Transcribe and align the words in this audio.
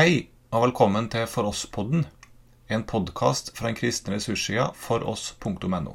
Hei, 0.00 0.30
og 0.48 0.62
velkommen 0.62 1.10
til 1.12 1.26
For 1.28 1.44
oss-podden, 1.44 2.06
en 2.72 2.82
podkast 2.88 3.50
fra 3.52 3.66
den 3.68 3.74
kristne 3.76 4.14
ressurssida 4.14 4.70
foross.no. 4.72 5.90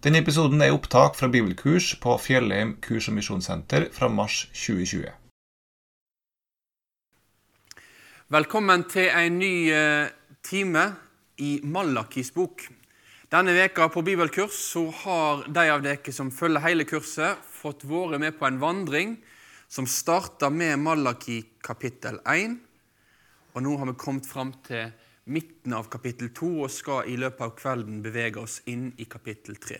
Denne 0.00 0.22
episoden 0.22 0.64
er 0.64 0.72
opptak 0.72 1.18
fra 1.18 1.28
bibelkurs 1.28 1.90
på 2.00 2.14
Fjellheim 2.16 2.78
kurs- 2.80 3.10
og 3.12 3.18
misjonssenter 3.18 3.90
fra 3.92 4.08
mars 4.08 4.46
2020. 4.56 5.04
Velkommen 8.32 8.86
til 8.88 9.10
en 9.10 9.36
ny 9.42 9.52
eh, 9.68 10.08
time 10.40 10.86
i 11.44 11.58
Malakis 11.76 12.32
bok. 12.32 12.64
Denne 13.28 13.52
veka 13.58 13.90
på 13.92 14.00
bibelkurs 14.00 14.64
så 14.70 14.86
har 15.02 15.44
de 15.44 15.68
av 15.76 15.84
dere 15.84 16.16
som 16.16 16.32
følger 16.32 16.64
hele 16.70 16.88
kurset, 16.88 17.36
fått 17.36 17.84
vært 17.84 18.16
med 18.24 18.40
på 18.40 18.48
en 18.48 18.64
vandring 18.64 19.18
som 19.72 19.86
starta 19.86 20.50
med 20.50 20.78
Malaki 20.78 21.38
kapittel 21.64 22.18
1. 22.28 22.58
Og 23.56 23.62
nå 23.64 23.70
har 23.80 23.88
vi 23.88 23.94
kommet 23.96 24.26
fram 24.28 24.50
til 24.66 24.90
midten 25.32 25.72
av 25.72 25.86
kapittel 25.88 26.28
2 26.36 26.48
og 26.66 26.72
skal 26.74 27.08
i 27.08 27.14
løpet 27.16 27.40
av 27.46 27.54
kvelden 27.56 28.02
bevege 28.04 28.42
oss 28.42 28.58
inn 28.68 28.90
i 29.00 29.06
kapittel 29.08 29.56
3. 29.56 29.78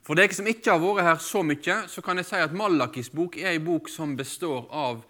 For 0.00 0.16
dere 0.16 0.32
som 0.32 0.48
ikke 0.48 0.72
har 0.72 0.80
vært 0.80 1.04
her 1.04 1.20
så 1.20 1.42
mye, 1.44 1.76
så 1.92 2.00
kan 2.00 2.16
jeg 2.16 2.30
si 2.30 2.40
at 2.40 2.54
Malakis 2.56 3.10
bok 3.12 3.36
er 3.36 3.58
en 3.58 3.66
bok 3.66 3.90
som 3.92 4.14
består 4.16 4.70
av 4.72 5.02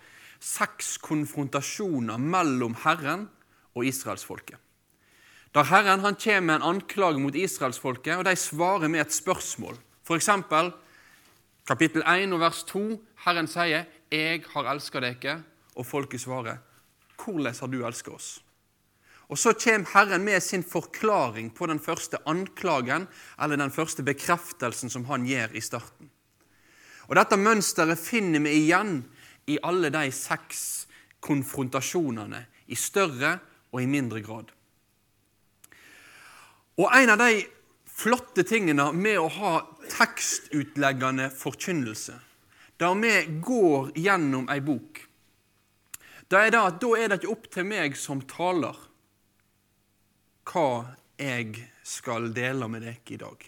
seks 0.42 0.96
konfrontasjoner 0.98 2.18
mellom 2.18 2.74
Herren 2.82 3.28
og 3.76 3.86
israelsfolket. 3.86 4.58
Der 5.54 5.70
Herren 5.70 6.02
han 6.02 6.18
kommer 6.18 6.48
med 6.48 6.56
en 6.56 6.66
anklage 6.72 7.22
mot 7.22 7.38
israelsfolket, 7.38 8.16
og 8.18 8.26
de 8.26 8.34
svarer 8.34 8.90
med 8.90 9.04
et 9.04 9.14
spørsmål. 9.14 9.78
For 10.02 10.18
eksempel, 10.18 10.72
kapittel 11.70 12.02
1 12.02 12.34
og 12.34 12.42
vers 12.42 12.64
2. 12.66 12.82
Herren 13.24 13.48
sier, 13.48 13.84
'Jeg 14.10 14.44
har 14.48 14.64
elska 14.64 15.00
dere', 15.00 15.42
og 15.76 15.86
folket 15.86 16.20
svarer, 16.20 16.58
'Hvordan 17.16 17.54
har 17.60 17.66
du 17.66 17.86
elska 17.86 18.10
oss?' 18.10 18.42
Og 19.28 19.38
Så 19.38 19.52
kommer 19.52 19.86
Herren 19.92 20.24
med 20.24 20.42
sin 20.42 20.64
forklaring 20.64 21.54
på 21.54 21.66
den 21.66 21.78
første 21.78 22.18
anklagen, 22.26 23.06
eller 23.38 23.56
den 23.56 23.70
første 23.70 24.02
bekreftelsen 24.02 24.90
som 24.90 25.04
han 25.04 25.26
gjør 25.26 25.54
i 25.54 25.60
starten. 25.60 26.10
Og 27.08 27.16
Dette 27.16 27.36
mønsteret 27.36 27.98
finner 27.98 28.40
vi 28.40 28.48
igjen 28.48 29.04
i 29.46 29.58
alle 29.62 29.90
de 29.90 30.10
seks 30.10 30.86
konfrontasjonene, 31.20 32.46
i 32.66 32.74
større 32.74 33.38
og 33.72 33.82
i 33.82 33.86
mindre 33.86 34.20
grad. 34.20 34.50
Og 36.78 36.90
En 36.96 37.10
av 37.10 37.18
de 37.18 37.44
flotte 37.86 38.42
tingene 38.42 38.92
med 38.92 39.18
å 39.18 39.28
ha 39.28 39.60
tekstutleggende 39.90 41.30
forkynnelse, 41.30 42.14
der 42.80 42.94
vi 42.96 43.40
går 43.44 43.90
gjennom 43.94 44.48
ei 44.48 44.60
bok, 44.64 45.02
da 46.30 46.44
er 46.46 46.54
det 46.54 46.60
at 46.62 46.78
da 46.80 46.90
er 46.96 47.10
det 47.10 47.20
ikke 47.20 47.32
opp 47.34 47.48
til 47.52 47.66
meg 47.68 47.96
som 47.98 48.22
taler 48.24 48.78
hva 50.48 50.68
jeg 51.20 51.66
skal 51.84 52.30
dele 52.34 52.68
med 52.70 52.86
dere 52.86 53.02
i 53.12 53.18
dag. 53.20 53.44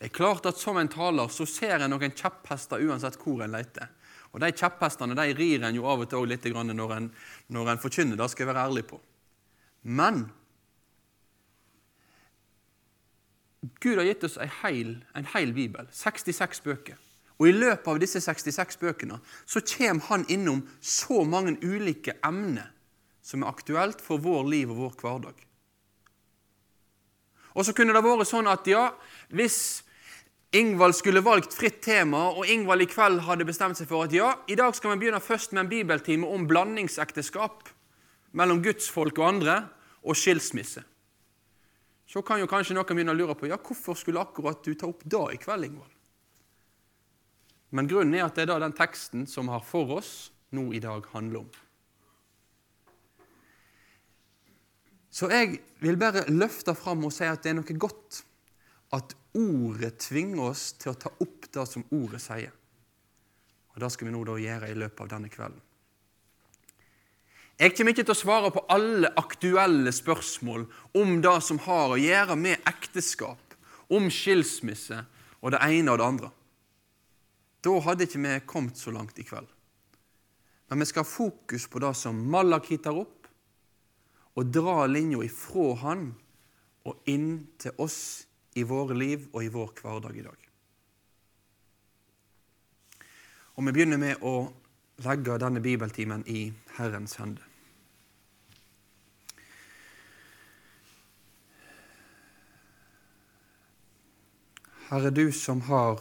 Det 0.00 0.08
er 0.08 0.16
klart 0.16 0.46
at 0.48 0.56
Som 0.56 0.78
en 0.80 0.88
taler 0.88 1.28
så 1.28 1.44
ser 1.46 1.78
jeg 1.78 1.90
noen 1.92 2.14
kjepphester 2.16 2.80
uansett 2.80 3.18
hvor 3.20 3.42
en 3.44 3.52
leter. 3.52 3.90
Og 4.32 4.40
De 4.40 4.48
kjepphestene 4.50 5.14
de 5.14 5.34
rir 5.36 5.62
en 5.62 5.76
jo 5.76 5.84
av 5.84 6.00
og 6.00 6.08
til 6.10 6.26
litt 6.26 6.44
når 6.44 6.94
en, 6.96 7.10
når 7.48 7.70
en 7.70 7.82
forkynner. 7.82 8.16
Det 8.16 8.30
skal 8.30 8.46
jeg 8.46 8.54
være 8.54 8.64
ærlig 8.64 8.86
på. 8.88 9.00
Men 9.82 10.30
Gud 13.80 13.98
har 14.00 14.08
gitt 14.08 14.24
oss 14.24 14.38
en 14.40 14.50
hel, 14.62 15.04
en 15.14 15.28
hel 15.34 15.52
bibel, 15.52 15.86
66 15.92 16.64
bøker. 16.64 16.96
Og 17.40 17.48
I 17.48 17.56
løpet 17.56 17.88
av 17.88 17.98
disse 18.02 18.20
66 18.20 18.76
bøkene 18.82 19.16
så 19.48 19.62
kommer 19.64 20.06
han 20.10 20.26
innom 20.28 20.60
så 20.80 21.24
mange 21.24 21.56
ulike 21.64 22.18
emner 22.26 22.68
som 23.24 23.42
er 23.42 23.52
aktuelt 23.52 24.02
for 24.04 24.20
vår 24.20 24.44
liv 24.52 24.72
og 24.72 24.82
vår 24.84 24.98
hverdag. 25.00 25.46
Og 27.56 27.66
så 27.66 27.72
kunne 27.74 27.94
det 27.96 28.04
vært 28.04 28.28
sånn 28.28 28.48
at 28.50 28.68
ja, 28.70 28.90
hvis 29.34 29.82
Ingvald 30.54 30.96
skulle 30.98 31.22
valgt 31.22 31.54
fritt 31.54 31.78
tema, 31.84 32.24
og 32.34 32.48
Ingvald 32.50 32.82
i 32.82 32.88
kveld 32.90 33.22
hadde 33.26 33.46
bestemt 33.46 33.78
seg 33.78 33.86
for 33.90 34.06
at 34.06 34.14
ja, 34.14 34.32
i 34.50 34.56
dag 34.58 34.74
skal 34.74 34.94
vi 34.94 35.04
begynne 35.04 35.22
først 35.22 35.54
med 35.54 35.64
en 35.64 35.70
bibeltime 35.70 36.26
om 36.26 36.46
blandingsekteskap 36.50 37.70
mellom 38.34 38.62
gudsfolk 38.62 39.18
og 39.18 39.28
andre, 39.28 39.60
og 40.00 40.16
skilsmisse. 40.16 40.80
Så 42.08 42.22
kan 42.26 42.40
jo 42.40 42.48
kanskje 42.50 42.74
noen 42.74 42.88
begynne 42.88 43.12
å 43.12 43.18
lure 43.18 43.36
på 43.38 43.50
ja, 43.50 43.58
hvorfor 43.60 43.98
skulle 43.98 44.22
akkurat 44.22 44.62
du 44.64 44.72
ta 44.74 44.88
opp 44.88 45.04
det 45.04 45.24
i 45.36 45.40
kveld, 45.42 45.68
Ingvald? 45.68 45.99
Men 47.70 47.88
grunnen 47.90 48.16
er 48.18 48.26
at 48.26 48.36
det 48.36 48.46
er 48.46 48.52
da 48.52 48.60
den 48.64 48.76
teksten 48.76 49.26
som 49.30 49.50
har 49.52 49.62
for 49.66 49.98
oss 50.00 50.30
nå 50.56 50.72
i 50.74 50.82
dag, 50.82 51.04
handler 51.12 51.44
om. 51.44 51.50
Så 55.10 55.28
jeg 55.30 55.58
vil 55.82 55.98
bare 55.98 56.26
løfte 56.30 56.74
fram 56.78 57.04
og 57.06 57.14
si 57.14 57.26
at 57.26 57.42
det 57.42 57.52
er 57.52 57.58
noe 57.58 57.78
godt 57.82 58.22
at 58.94 59.14
ordet 59.38 59.96
tvinger 60.02 60.50
oss 60.50 60.72
til 60.78 60.92
å 60.92 60.98
ta 60.98 61.10
opp 61.22 61.50
det 61.54 61.66
som 61.66 61.86
ordet 61.94 62.22
sier. 62.22 62.54
Og 63.74 63.82
Det 63.82 63.90
skal 63.94 64.08
vi 64.08 64.14
nå 64.14 64.22
da 64.26 64.38
gjøre 64.38 64.70
i 64.70 64.78
løpet 64.78 65.04
av 65.04 65.12
denne 65.12 65.30
kvelden. 65.30 65.60
Jeg 67.60 67.74
kommer 67.76 67.92
ikke 67.92 68.06
til 68.08 68.14
å 68.14 68.22
svare 68.22 68.50
på 68.54 68.62
alle 68.72 69.10
aktuelle 69.20 69.92
spørsmål 69.92 70.62
om 70.96 71.18
det 71.20 71.36
som 71.44 71.58
har 71.66 71.92
å 71.92 72.00
gjøre 72.00 72.36
med 72.40 72.62
ekteskap, 72.64 73.56
om 73.92 74.08
skilsmisse 74.08 75.02
og 75.42 75.52
det 75.52 75.60
ene 75.66 75.92
og 75.92 76.00
det 76.00 76.06
andre. 76.06 76.30
Da 77.60 77.72
hadde 77.84 78.06
ikke 78.06 78.22
vi 78.24 78.36
kommet 78.48 78.80
så 78.80 78.92
langt 78.94 79.18
i 79.18 79.26
kveld. 79.26 79.48
Men 80.70 80.80
vi 80.80 80.86
skal 80.86 81.04
ha 81.04 81.10
fokus 81.10 81.66
på 81.66 81.82
det 81.82 81.92
som 81.98 82.18
Malaki 82.30 82.78
tar 82.78 82.96
opp, 82.96 83.26
og 84.38 84.52
dra 84.54 84.86
linja 84.86 85.18
ifra 85.26 85.74
han 85.82 86.04
og 86.86 87.10
inn 87.10 87.32
til 87.60 87.74
oss 87.82 88.26
i 88.56 88.62
våre 88.64 88.94
liv 88.96 89.26
og 89.32 89.42
i 89.44 89.50
vår 89.52 89.72
hverdag 89.82 90.16
i 90.16 90.24
dag. 90.24 90.46
Og 93.58 93.66
Vi 93.66 93.72
begynner 93.74 94.00
med 94.00 94.22
å 94.24 94.34
legge 95.04 95.36
denne 95.42 95.60
bibeltimen 95.60 96.22
i 96.30 96.52
Herrens 96.78 97.18
hende. 97.20 97.42
Herre, 104.90 105.10
du 105.10 105.28
som 105.30 105.60
har 105.68 106.00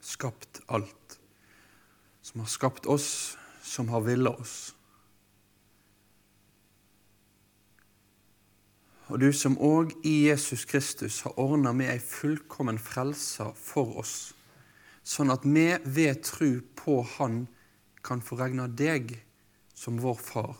skapt 0.00 0.60
alt, 0.66 1.20
som 2.22 2.40
har 2.40 2.48
skapt 2.48 2.86
oss, 2.86 3.36
som 3.62 3.88
har 3.88 4.04
villet 4.06 4.40
oss. 4.40 4.74
Og 9.10 9.18
du 9.18 9.32
som 9.34 9.58
òg 9.58 9.90
i 10.06 10.28
Jesus 10.28 10.64
Kristus 10.70 11.20
har 11.26 11.38
ordna 11.40 11.72
med 11.74 11.90
ei 11.90 11.98
fullkommen 11.98 12.78
frelse 12.78 13.48
for 13.58 13.98
oss, 14.02 14.32
sånn 15.02 15.32
at 15.34 15.42
vi 15.42 15.66
ved 15.82 16.22
tru 16.22 16.60
på 16.78 17.00
Han 17.16 17.46
kan 18.06 18.22
få 18.22 18.38
regna 18.38 18.68
deg 18.68 19.16
som 19.74 19.98
vår 20.00 20.18
far. 20.22 20.56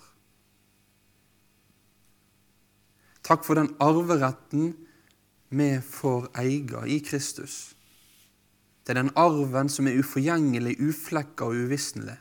Takk 3.22 3.44
for 3.46 3.60
den 3.60 3.70
arveretten 3.78 4.72
vi 5.54 5.76
får 5.84 6.30
eie 6.40 6.82
i 6.90 6.98
Kristus. 7.04 7.76
Det 8.90 8.96
er 8.96 9.02
den 9.04 9.12
arven 9.14 9.68
som 9.70 9.86
er 9.86 10.00
uforgjengelig, 10.02 10.72
uflekka 10.82 11.46
og 11.46 11.60
uvisnelig. 11.62 12.16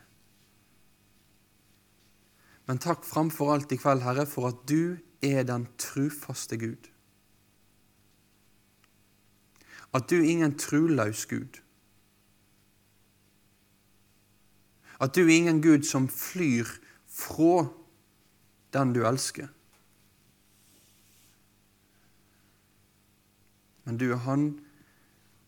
Men 2.70 2.78
takk 2.78 3.02
framfor 3.10 3.56
alt 3.56 3.74
i 3.74 3.80
kveld, 3.82 4.04
Herre, 4.06 4.28
for 4.30 4.52
at 4.52 4.62
du 4.70 5.00
er 5.26 5.48
den 5.50 5.66
trufaste 5.82 6.62
Gud. 6.62 6.92
At 9.98 10.06
du 10.14 10.20
er 10.20 10.30
ingen 10.30 10.54
trulaus 10.62 11.26
Gud. 11.26 11.58
At 15.02 15.18
du 15.18 15.24
er 15.26 15.34
ingen 15.40 15.64
Gud 15.66 15.90
som 15.90 16.06
flyr 16.06 16.70
fra 17.10 17.66
den 18.78 18.94
du 18.94 19.08
elsker. 19.10 19.50
men 23.90 23.98
du 23.98 24.12
er 24.14 24.20
han 24.22 24.60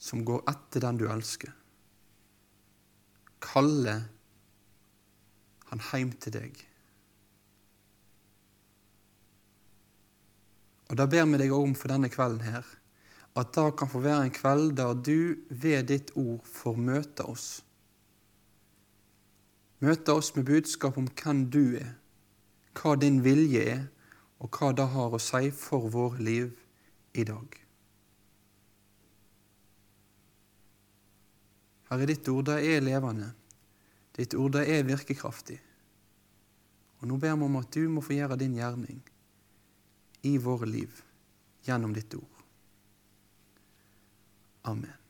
som 0.01 0.25
går 0.25 0.41
etter 0.49 0.81
den 0.81 0.97
du 0.97 1.05
elsker. 1.13 1.53
Kalle 3.41 3.95
han 5.69 5.83
heim 5.91 6.11
til 6.19 6.33
deg. 6.35 6.57
Og 10.91 10.97
Da 10.99 11.07
ber 11.07 11.29
vi 11.29 11.39
deg 11.39 11.53
om 11.55 11.75
for 11.77 11.93
denne 11.93 12.09
kvelden 12.11 12.43
her, 12.43 12.65
at 13.39 13.53
det 13.55 13.69
kan 13.79 13.87
få 13.87 14.01
være 14.03 14.25
en 14.25 14.33
kveld 14.35 14.73
der 14.75 14.97
du 14.97 15.37
ved 15.49 15.87
ditt 15.87 16.11
ord 16.19 16.41
får 16.43 16.75
møte 16.75 17.23
oss. 17.23 17.47
Møte 19.79 20.13
oss 20.13 20.33
med 20.35 20.49
budskap 20.49 20.97
om 20.99 21.07
hvem 21.07 21.45
du 21.49 21.77
er, 21.79 21.95
hva 22.75 22.97
din 22.99 23.23
vilje 23.23 23.63
er, 23.77 23.87
og 24.41 24.51
hva 24.57 24.73
det 24.75 24.89
har 24.91 25.15
å 25.15 25.21
si 25.21 25.49
for 25.55 25.87
vår 25.93 26.19
liv 26.19 26.51
i 27.13 27.23
dag. 27.23 27.61
Herre, 31.91 32.07
ditt 32.07 32.27
ord 32.31 32.47
det 32.47 32.61
er 32.63 32.83
levende. 32.83 33.33
Ditt 34.15 34.35
ord 34.39 34.55
det 34.55 34.63
er 34.71 34.87
virkekraftig. 34.87 35.57
Og 37.01 37.09
nå 37.09 37.17
ber 37.19 37.35
vi 37.35 37.47
om 37.47 37.59
at 37.59 37.73
du 37.75 37.83
må 37.91 38.03
få 38.05 38.15
gjøre 38.15 38.39
din 38.39 38.55
gjerning 38.55 39.01
i 40.29 40.37
våre 40.39 40.69
liv 40.69 41.01
gjennom 41.67 41.93
ditt 41.95 42.13
ord. 42.15 42.41
Amen. 44.69 45.00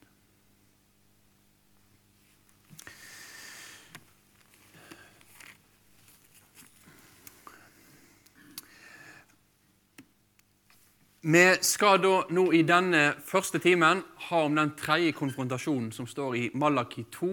Vi 11.22 11.58
skal 11.62 12.00
da 12.02 12.16
nå 12.34 12.48
i 12.58 12.64
denne 12.66 13.12
første 13.22 13.60
timen 13.62 14.00
ha 14.26 14.38
om 14.42 14.56
den 14.58 14.72
tredje 14.74 15.14
konfrontasjonen 15.14 15.92
som 15.94 16.08
står 16.10 16.38
i 16.40 16.48
Malaki 16.58 17.04
2 17.14 17.28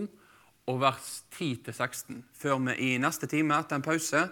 og 0.68 0.80
vers 0.82 1.06
10-16, 1.32 2.18
før 2.36 2.58
vi 2.66 2.74
i 2.84 2.90
neste 3.00 3.24
time 3.32 3.56
etter 3.56 3.78
en 3.78 3.86
pause 3.86 4.26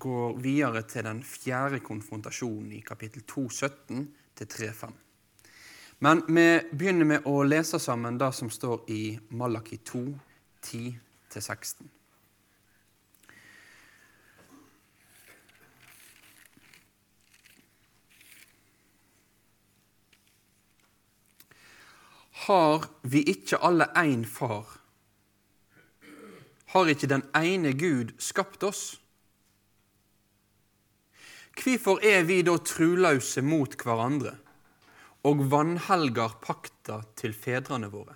går 0.00 0.38
videre 0.40 0.80
til 0.88 1.04
den 1.04 1.20
fjerde 1.20 1.82
konfrontasjonen 1.84 2.72
i 2.72 2.80
kapittel 2.80 3.26
2, 3.28 3.44
17 3.50 4.08
3-5. 4.40 4.96
Men 6.00 6.24
vi 6.28 6.46
begynner 6.72 7.12
med 7.12 7.28
å 7.28 7.42
lese 7.44 7.76
sammen 7.76 8.16
det 8.16 8.32
som 8.32 8.48
står 8.48 8.88
i 8.96 9.02
Malaki 9.36 9.76
2, 9.84 10.02
10-16. 10.72 11.84
Har 22.46 22.84
vi 23.02 23.24
ikke 23.26 23.58
alle 23.58 23.88
én 23.98 24.22
far? 24.22 24.68
Har 26.70 26.86
ikke 26.86 27.08
den 27.10 27.24
ene 27.34 27.72
Gud 27.74 28.12
skapt 28.22 28.62
oss? 28.62 29.00
Hvorfor 31.58 31.98
er 32.06 32.22
vi 32.28 32.44
da 32.46 32.54
truløse 32.62 33.42
mot 33.42 33.74
hverandre 33.82 34.36
og 35.26 35.42
vanhelger 35.50 36.38
pakta 36.44 37.00
til 37.18 37.34
fedrene 37.34 37.90
våre? 37.90 38.14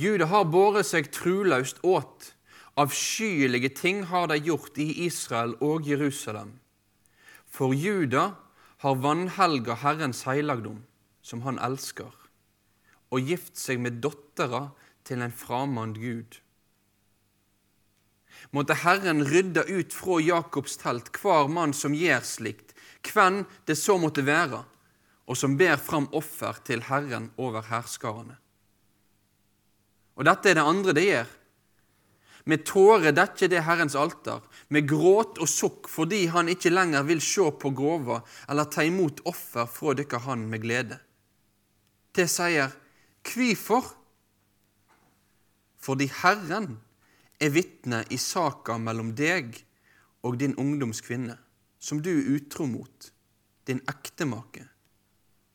Juda 0.00 0.30
har 0.32 0.48
båret 0.48 0.88
seg 0.88 1.12
truløst 1.12 1.84
åt. 1.84 2.32
Avskyelige 2.80 3.74
ting 3.76 4.06
har 4.08 4.30
de 4.32 4.40
gjort 4.40 4.78
i 4.80 5.04
Israel 5.04 5.58
og 5.60 5.84
Jerusalem. 5.84 6.54
For 7.44 7.76
Juda 7.76 8.30
har 8.86 9.02
vanhelga 9.04 9.82
Herrens 9.82 10.24
heilagdom 10.24 10.86
som 11.30 11.44
han 11.46 11.60
elsker, 11.62 12.10
og 13.10 13.32
gift 13.32 13.58
seg 13.58 13.80
med 13.82 14.00
dattera 14.02 14.68
til 15.06 15.22
en 15.22 15.34
framand 15.34 15.98
Gud. 16.02 16.40
Måtte 18.56 18.76
Herren 18.82 19.22
rydde 19.26 19.66
ut 19.68 19.94
fra 19.94 20.18
Jakobs 20.22 20.78
telt 20.80 21.10
hver 21.20 21.50
mann 21.52 21.74
som 21.76 21.94
gjør 21.94 22.24
slikt, 22.26 22.74
hvem 23.06 23.44
det 23.68 23.76
så 23.78 23.98
måtte 24.00 24.24
være, 24.26 24.62
og 25.30 25.38
som 25.38 25.58
ber 25.60 25.76
fram 25.78 26.08
offer 26.16 26.58
til 26.66 26.82
Herren 26.88 27.30
over 27.38 27.66
hærskarene. 27.68 28.38
Og 30.18 30.26
dette 30.26 30.50
er 30.50 30.58
det 30.58 30.66
andre 30.66 30.94
det 30.96 31.04
gjør. 31.06 31.28
Med 32.50 32.64
tårer 32.66 33.14
dekker 33.14 33.50
det 33.52 33.62
Herrens 33.66 33.94
alter, 33.94 34.40
med 34.72 34.88
gråt 34.88 35.38
og 35.38 35.48
sukk 35.48 35.90
fordi 35.92 36.24
han 36.32 36.48
ikke 36.50 36.72
lenger 36.72 37.04
vil 37.06 37.20
se 37.24 37.46
på 37.62 37.70
grova 37.76 38.22
eller 38.48 38.68
ta 38.72 38.84
imot 38.88 39.20
offer 39.28 39.68
fra 39.70 39.94
dere 39.94 40.22
han 40.24 40.48
med 40.50 40.64
glede 40.64 40.98
det 42.16 42.28
sier 42.30 42.72
Hvorfor? 43.20 43.84
Fordi 45.80 46.06
Herren 46.22 46.78
er 47.40 47.52
vitne 47.52 48.02
i 48.12 48.18
saka 48.20 48.76
mellom 48.80 49.14
deg 49.16 49.54
og 50.24 50.36
din 50.40 50.56
ungdomskvinne, 50.60 51.36
som 51.80 52.02
du 52.04 52.10
er 52.12 52.28
utro 52.36 52.66
mot, 52.68 53.12
din 53.66 53.80
ektemake, 53.88 54.66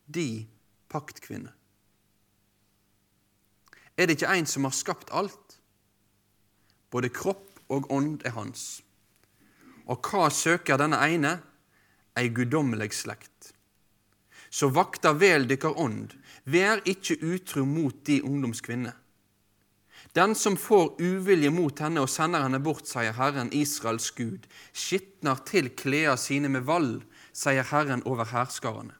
di 0.05 0.45
paktkvinne. 0.89 1.51
Er 3.97 4.07
det 4.07 4.17
ikke 4.17 4.33
en 4.33 4.49
som 4.49 4.65
har 4.67 4.75
skapt 4.75 5.13
alt? 5.13 5.59
Både 6.91 7.11
kropp 7.13 7.61
og 7.71 7.91
ånd 7.93 8.25
er 8.25 8.35
hans. 8.35 8.81
Og 9.85 10.01
hva 10.09 10.29
søker 10.33 10.79
denne 10.81 10.99
ene? 11.05 11.37
Ei 12.17 12.29
guddommelig 12.33 12.93
slekt. 12.95 13.53
Så 14.49 14.69
vakta 14.71 15.11
vel 15.19 15.47
dykkar 15.49 15.77
ånd, 15.79 16.13
Vær 16.45 16.83
ikke 16.85 17.17
utro 17.25 17.65
mot 17.65 17.95
de 18.05 18.21
ungdomskvinne. 18.23 18.93
Den 20.15 20.35
som 20.35 20.55
får 20.57 20.93
uvilje 21.01 21.49
mot 21.51 21.79
henne 21.81 22.03
og 22.05 22.11
sender 22.11 22.45
henne 22.45 22.61
bort, 22.63 22.85
sier 22.87 23.15
Herren, 23.17 23.49
Israels 23.51 24.11
Gud, 24.15 24.45
skitner 24.71 25.41
til 25.47 25.71
kleda 25.75 26.15
sine 26.19 26.51
med 26.53 26.63
vall, 26.69 27.01
sier 27.35 27.65
Herren 27.67 28.05
over 28.07 28.29
hærskarene. 28.29 28.95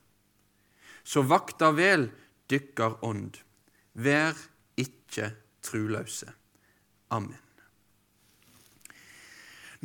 Så 1.05 1.21
vakter 1.21 1.75
vel 1.77 2.09
dykker 2.51 2.97
ånd. 3.05 3.37
Vær 3.93 4.35
ikke 4.75 5.31
truløse. 5.63 6.33
Amen. 7.13 7.39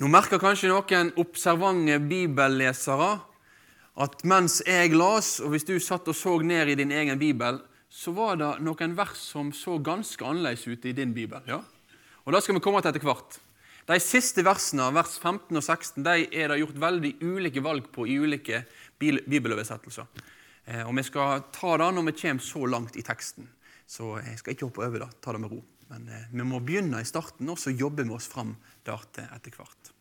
Nå 0.00 0.08
merker 0.08 0.40
kanskje 0.40 0.70
noen 0.72 1.12
observante 1.20 1.98
bibellesere 2.08 3.18
at 4.00 4.22
mens 4.24 4.60
jeg 4.64 4.94
las, 4.96 5.38
og 5.44 5.52
hvis 5.52 5.66
du 5.68 5.74
satt 5.82 6.08
og 6.08 6.16
så 6.16 6.38
ned 6.40 6.72
i 6.72 6.78
din 6.78 6.92
egen 6.94 7.20
bibel, 7.20 7.60
så 7.90 8.14
var 8.14 8.38
det 8.40 8.50
noen 8.64 8.94
vers 8.96 9.18
som 9.32 9.50
så 9.52 9.76
ganske 9.82 10.24
annerledes 10.24 10.66
ut 10.70 10.84
i 10.86 10.94
din 10.96 11.12
bibel. 11.12 11.42
ja? 11.46 11.60
Og 12.24 12.32
Det 12.32 12.42
skal 12.42 12.56
vi 12.56 12.62
komme 12.64 12.80
til 12.80 12.92
etter 12.92 13.04
hvert. 13.04 13.40
De 13.90 13.98
siste 13.98 14.44
versene, 14.46 14.86
vers 14.94 15.18
15 15.18 15.56
og 15.56 15.64
16, 15.64 16.04
de 16.06 16.28
er 16.30 16.48
det 16.48 16.60
gjort 16.60 16.78
veldig 16.78 17.12
ulike 17.20 17.62
valg 17.64 17.88
på 17.90 18.06
i 18.06 18.18
ulike 18.22 18.62
bibeloversettelser. 19.00 20.06
Eh, 20.66 20.84
og 20.86 20.94
Vi 20.96 21.02
skal 21.02 21.42
ta 21.50 21.76
det 21.76 21.90
når 21.96 22.06
vi 22.06 22.18
kommer 22.22 22.44
så 22.44 22.66
langt 22.66 22.96
i 22.96 23.02
teksten. 23.02 23.48
Så 23.90 24.20
jeg 24.22 24.38
skal 24.38 24.54
ikke 24.54 24.68
hoppe 24.68 24.86
over 24.86 25.02
det. 25.02 25.10
Ta 25.20 25.32
det 25.34 25.40
med 25.42 25.50
ro. 25.50 25.64
Men 25.90 26.06
eh, 26.08 26.28
vi 26.30 26.46
må 26.46 26.60
begynne 26.62 27.02
i 27.02 27.08
starten, 27.08 27.50
og 27.50 27.58
så 27.58 27.74
jobber 27.74 28.06
vi 28.06 28.14
oss 28.14 28.30
fram 28.30 28.54
der 28.86 29.02
til 29.10 29.26
etter 29.26 29.58
hvert. 29.58 29.96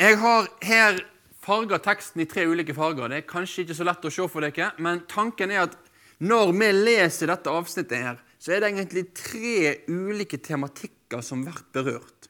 Jeg 0.00 0.18
har 0.18 0.48
her 0.66 0.96
farga 1.44 1.78
teksten 1.78 2.24
i 2.24 2.26
tre 2.26 2.46
ulike 2.50 2.74
farger. 2.74 3.10
Det 3.12 3.20
er 3.20 3.28
kanskje 3.28 3.62
ikke 3.62 3.76
så 3.78 3.86
lett 3.86 4.06
å 4.08 4.10
se 4.12 4.26
for 4.30 4.42
dere, 4.42 4.72
men 4.82 5.04
tanken 5.10 5.52
er 5.54 5.68
at 5.68 5.76
når 6.24 6.50
vi 6.56 6.70
leser 6.72 7.30
dette 7.30 7.52
avsnittet, 7.52 8.00
her, 8.02 8.18
så 8.38 8.54
er 8.54 8.62
det 8.62 8.70
egentlig 8.72 9.04
tre 9.16 9.58
ulike 9.86 10.38
tematikker 10.42 11.22
som 11.22 11.44
blir 11.44 11.60
berørt. 11.74 12.28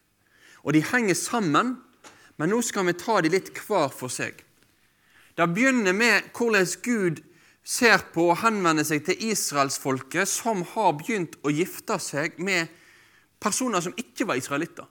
Og 0.65 0.77
de 0.77 0.83
henger 0.85 1.17
sammen, 1.17 1.75
men 2.37 2.51
nå 2.53 2.61
skal 2.65 2.89
vi 2.89 2.97
ta 3.01 3.21
de 3.23 3.33
litt 3.33 3.53
hver 3.65 3.93
for 3.95 4.13
seg. 4.13 4.41
Det 5.35 5.47
begynner 5.51 5.97
med 5.97 6.31
hvordan 6.37 6.69
Gud 6.85 7.23
ser 7.65 8.05
på 8.13 8.29
og 8.29 8.43
henvender 8.43 8.85
seg 8.87 9.07
til 9.07 9.31
israelsfolket 9.31 10.29
som 10.29 10.63
har 10.75 10.93
begynt 11.01 11.39
å 11.43 11.53
gifte 11.53 11.97
seg 12.03 12.37
med 12.45 12.69
personer 13.41 13.83
som 13.85 13.97
ikke 13.97 14.29
var 14.29 14.41
israelitter. 14.41 14.87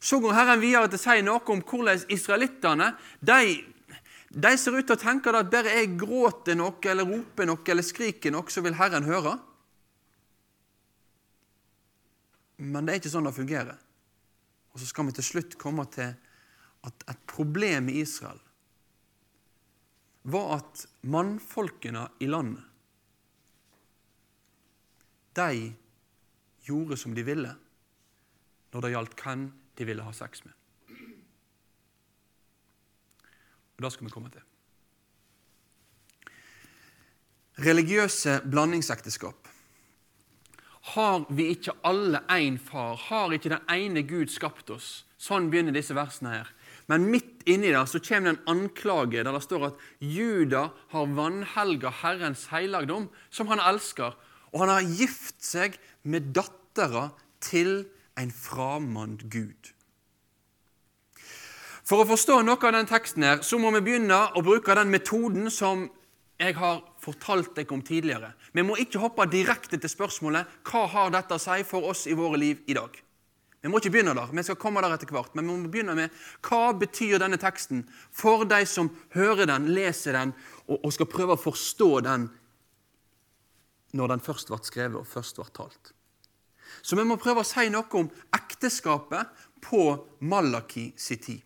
Så 0.00 0.20
går 0.20 0.36
Herren 0.36 0.60
videre 0.60 0.90
til 0.90 1.00
å 1.00 1.04
si 1.04 1.24
noe 1.24 1.52
om 1.54 1.62
hvordan 1.64 2.04
israelittene 2.12 2.92
de, 3.20 3.56
de, 4.30 4.52
ser 4.58 4.76
ut 4.76 4.86
til 4.86 4.96
å 4.96 5.00
tenke 5.00 5.32
at 5.32 5.50
bare 5.52 5.74
jeg 5.78 5.96
gråter 6.00 6.58
noe, 6.58 6.76
eller 6.84 7.08
roper 7.08 7.48
noe, 7.48 7.64
eller 7.72 7.86
skriker 7.86 8.34
noe, 8.34 8.50
så 8.52 8.62
vil 8.64 8.76
Herren 8.78 9.08
høre. 9.08 9.36
Men 12.56 12.86
det 12.86 12.94
er 12.94 13.02
ikke 13.02 13.12
sånn 13.12 13.28
det 13.28 13.36
fungerer. 13.36 13.76
Og 14.72 14.80
så 14.80 14.88
skal 14.88 15.08
vi 15.08 15.16
til 15.16 15.24
slutt 15.24 15.58
komme 15.60 15.86
til 15.92 16.14
at 16.86 17.08
et 17.10 17.22
problem 17.28 17.88
i 17.90 18.00
Israel 18.02 18.40
var 20.26 20.56
at 20.58 20.82
mannfolkene 21.06 22.02
i 22.22 22.28
landet 22.28 22.64
de 25.38 25.68
gjorde 26.66 26.98
som 26.98 27.14
de 27.14 27.22
ville 27.26 27.52
når 28.72 28.84
det 28.84 28.92
gjaldt 28.94 29.22
hvem 29.22 29.44
de 29.78 29.86
ville 29.88 30.04
ha 30.04 30.12
sex 30.12 30.44
med. 30.44 30.54
Og 33.76 33.84
Det 33.84 33.92
skal 33.92 34.06
vi 34.06 34.12
komme 34.12 34.30
til. 34.32 34.44
Religiøse 37.66 38.40
blandingsekteskap. 38.44 39.48
Har 40.94 41.24
vi 41.34 41.48
ikke 41.50 41.74
alle 41.84 42.20
én 42.30 42.58
far? 42.62 42.96
Har 43.08 43.32
ikke 43.32 43.50
den 43.50 43.64
ene 43.72 44.04
Gud 44.06 44.30
skapt 44.30 44.70
oss? 44.70 45.04
Sånn 45.18 45.48
begynner 45.50 45.74
disse 45.74 45.96
versene 45.96 46.34
her. 46.36 46.52
Men 46.86 47.08
midt 47.10 47.42
inni 47.48 47.72
der 47.72 47.88
så 47.90 47.98
kommer 47.98 48.30
det 48.30 48.36
en 48.36 48.52
anklage 48.52 49.24
der 49.24 49.34
det 49.34 49.42
står 49.42 49.70
at 49.70 49.80
Juda 49.98 50.68
har 50.92 51.10
vanhelga 51.16 51.90
Herrens 52.02 52.46
heilagdom, 52.52 53.08
som 53.30 53.50
han 53.50 53.62
elsker, 53.64 54.14
og 54.52 54.62
han 54.62 54.72
har 54.76 54.86
gift 54.86 55.42
seg 55.42 55.80
med 56.06 56.30
dattera 56.36 57.08
til 57.42 57.88
en 58.16 58.32
framand 58.32 59.26
Gud. 59.32 59.72
For 61.86 62.02
å 62.02 62.08
forstå 62.08 62.40
noe 62.42 62.58
av 62.58 62.74
den 62.74 62.88
teksten 62.90 63.22
her, 63.22 63.42
så 63.46 63.60
må 63.62 63.70
vi 63.76 63.84
begynne 63.86 64.18
å 64.34 64.42
bruke 64.42 64.74
den 64.74 64.90
metoden 64.90 65.50
som 65.54 65.86
jeg 66.36 66.56
har 66.58 66.82
fortalt 67.00 67.54
deg 67.56 67.70
om 67.72 67.82
tidligere. 67.84 68.32
Vi 68.52 68.64
må 68.66 68.76
ikke 68.80 69.00
hoppe 69.00 69.28
direkte 69.30 69.78
til 69.80 69.92
spørsmålet 69.92 70.58
hva 70.66 70.84
har 70.92 71.12
dette 71.14 71.38
å 71.38 71.40
si 71.40 71.62
for 71.68 71.86
oss 71.88 72.04
i 72.10 72.16
våre 72.18 72.40
liv 72.42 72.64
i 72.66 72.76
dag. 72.76 72.90
Vi 73.62 73.70
må 73.72 73.80
ikke 73.80 73.94
begynne 73.94 74.14
der, 74.14 74.30
vi 74.30 74.44
skal 74.46 74.58
komme 74.60 74.82
der 74.84 74.92
etter 74.94 75.10
hvert, 75.10 75.32
men 75.34 75.46
vi 75.48 75.54
må 75.54 75.70
begynne 75.72 75.96
med 75.98 76.18
hva 76.46 76.74
betyr 76.76 77.18
denne 77.22 77.38
teksten 77.40 77.86
for 78.14 78.44
de 78.46 78.60
som 78.68 78.90
hører 79.16 79.48
den, 79.48 79.72
leser 79.74 80.18
den 80.18 80.34
og, 80.66 80.76
og 80.82 80.92
skal 80.94 81.08
prøve 81.10 81.34
å 81.34 81.44
forstå 81.48 81.90
den 82.06 82.28
når 83.96 84.12
den 84.12 84.22
først 84.22 84.52
ble 84.52 84.60
skrevet 84.66 85.00
og 85.00 85.08
først 85.08 85.40
ble 85.40 85.48
talt. 85.56 85.95
Så 86.82 86.96
vi 86.98 87.04
må 87.06 87.18
prøve 87.20 87.42
å 87.42 87.46
si 87.46 87.68
noe 87.72 87.88
om 87.98 88.10
ekteskapet 88.36 89.44
på 89.64 89.82
Malaki 90.20 90.90
si 90.98 91.18
tid. 91.20 91.42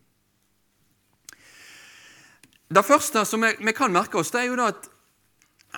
Det 2.70 2.82
første 2.86 3.24
som 3.26 3.42
vi, 3.42 3.72
kan 3.74 3.90
merke 3.90 4.20
oss, 4.20 4.30
det 4.30 4.44
er 4.44 4.52
jo 4.52 4.58
at 4.62 4.86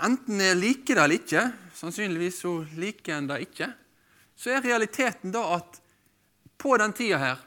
enten 0.05 0.43
vi 0.43 0.51
liker 0.59 0.99
det 0.99 1.05
eller 1.07 1.21
ikke, 1.23 1.45
sannsynligvis 1.79 2.43
så 2.45 2.59
liker 2.77 3.17
en 3.17 3.31
det 3.31 3.39
ikke, 3.47 3.71
så 4.37 4.53
er 4.53 4.67
realiteten 4.67 5.33
da 5.33 5.47
at 5.57 5.81
på 6.61 6.77
den 6.81 6.93
tida 6.97 7.21
her 7.23 7.41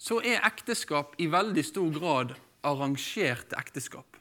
så 0.00 0.22
er 0.24 0.44
ekteskap 0.48 1.14
i 1.20 1.28
veldig 1.32 1.64
stor 1.64 1.92
grad 1.92 2.34
arrangerte 2.66 3.56
ekteskap. 3.60 4.16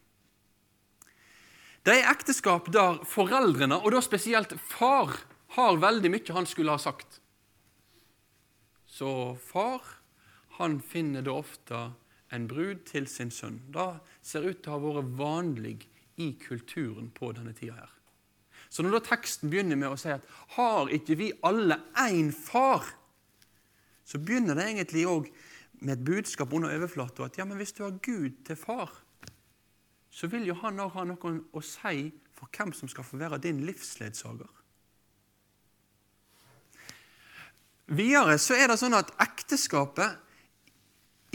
Det 1.86 2.00
er 2.00 2.10
ekteskap 2.10 2.72
der 2.74 3.02
foreldrene, 3.06 3.78
og 3.78 3.94
da 3.94 4.02
spesielt 4.02 4.56
far, 4.58 5.14
har 5.56 5.78
veldig 5.80 6.10
mye 6.12 6.36
han 6.36 6.48
skulle 6.50 6.74
ha 6.74 6.82
sagt. 6.82 7.22
Så 8.96 9.36
far 9.44 9.84
han 10.56 10.80
finner 10.80 11.26
da 11.26 11.34
ofte 11.36 11.80
en 12.32 12.48
brud 12.48 12.86
til 12.88 13.10
sin 13.12 13.32
sønn. 13.34 13.60
Det 13.68 13.90
ser 14.24 14.48
ut 14.48 14.62
til 14.64 14.72
å 14.72 14.78
ha 14.78 14.84
vært 14.86 15.12
vanlig 15.20 15.76
i 16.24 16.30
kulturen 16.40 17.10
på 17.12 17.34
denne 17.36 17.52
tida 17.58 17.76
her. 17.76 17.92
Så 18.70 18.84
når 18.84 18.98
da 18.98 19.02
teksten 19.10 19.52
begynner 19.52 19.80
med 19.80 19.92
å 19.92 20.00
si 20.00 20.10
at 20.10 20.24
'har 20.56 20.88
ikke 20.96 21.18
vi 21.18 21.32
alle 21.44 21.82
én 21.96 22.32
far', 22.32 22.96
så 24.06 24.18
begynner 24.18 24.56
det 24.56 24.64
egentlig 24.64 25.06
òg 25.06 25.32
med 25.82 25.98
et 25.98 26.06
budskap 26.06 26.54
under 26.54 26.72
overflata 26.76 27.26
at 27.26 27.38
ja, 27.38 27.46
men 27.46 27.58
hvis 27.58 27.74
du 27.74 27.84
har 27.84 28.00
Gud 28.02 28.46
til 28.46 28.56
far, 28.56 28.92
så 30.10 30.28
vil 30.28 30.48
jo 30.48 30.54
han 30.54 30.80
òg 30.80 30.92
ha 30.92 31.04
noe 31.04 31.42
å 31.54 31.62
si 31.62 32.14
for 32.34 32.48
hvem 32.48 32.74
som 32.74 32.88
skal 32.88 33.04
få 33.04 33.18
være 33.18 33.42
din 33.44 33.66
livsledsager. 33.66 34.50
Videre 37.86 38.38
så 38.42 38.58
er 38.58 38.72
det 38.72 38.80
sånn 38.82 38.98
at 38.98 39.12
ekteskapet, 39.22 40.18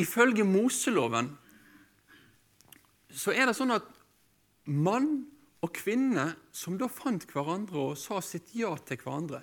ifølge 0.00 0.46
Moseloven, 0.48 1.28
så 3.10 3.34
er 3.34 3.50
det 3.50 3.56
sånn 3.58 3.74
at 3.74 3.86
mann 4.70 5.10
og 5.60 5.72
kvinne 5.76 6.32
som 6.56 6.78
da 6.80 6.88
fant 6.90 7.26
hverandre 7.30 7.90
og 7.90 7.98
sa 8.00 8.20
sitt 8.24 8.54
ja 8.56 8.70
til 8.86 9.00
hverandre 9.02 9.42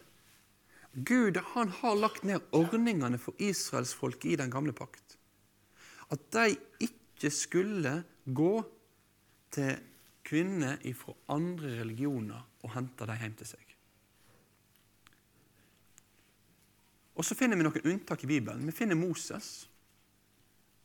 Gud 0.97 1.37
han 1.53 1.69
har 1.69 1.99
lagt 1.99 2.23
ned 2.25 2.41
ordningene 2.57 3.19
for 3.21 3.37
israelsfolket 3.37 4.31
i 4.31 4.37
den 4.39 4.49
gamle 4.49 4.73
pakt. 4.73 5.13
At 6.09 6.23
de 6.33 6.55
ikke 6.81 7.29
skulle 7.29 7.99
gå 8.25 8.53
til 9.53 9.75
kvinner 10.25 10.81
fra 10.97 11.13
andre 11.35 11.75
religioner 11.83 12.41
og 12.63 12.73
hente 12.73 13.05
dem 13.05 13.21
hjem 13.21 13.35
til 13.37 13.51
seg. 13.51 13.66
Og 17.17 17.25
så 17.25 17.35
finner 17.37 17.57
vi 17.57 17.65
noen 17.65 17.89
unntak 17.93 18.23
i 18.23 18.29
Bibelen. 18.29 18.65
Vi 18.69 18.75
finner 18.75 18.97
Moses. 18.99 19.67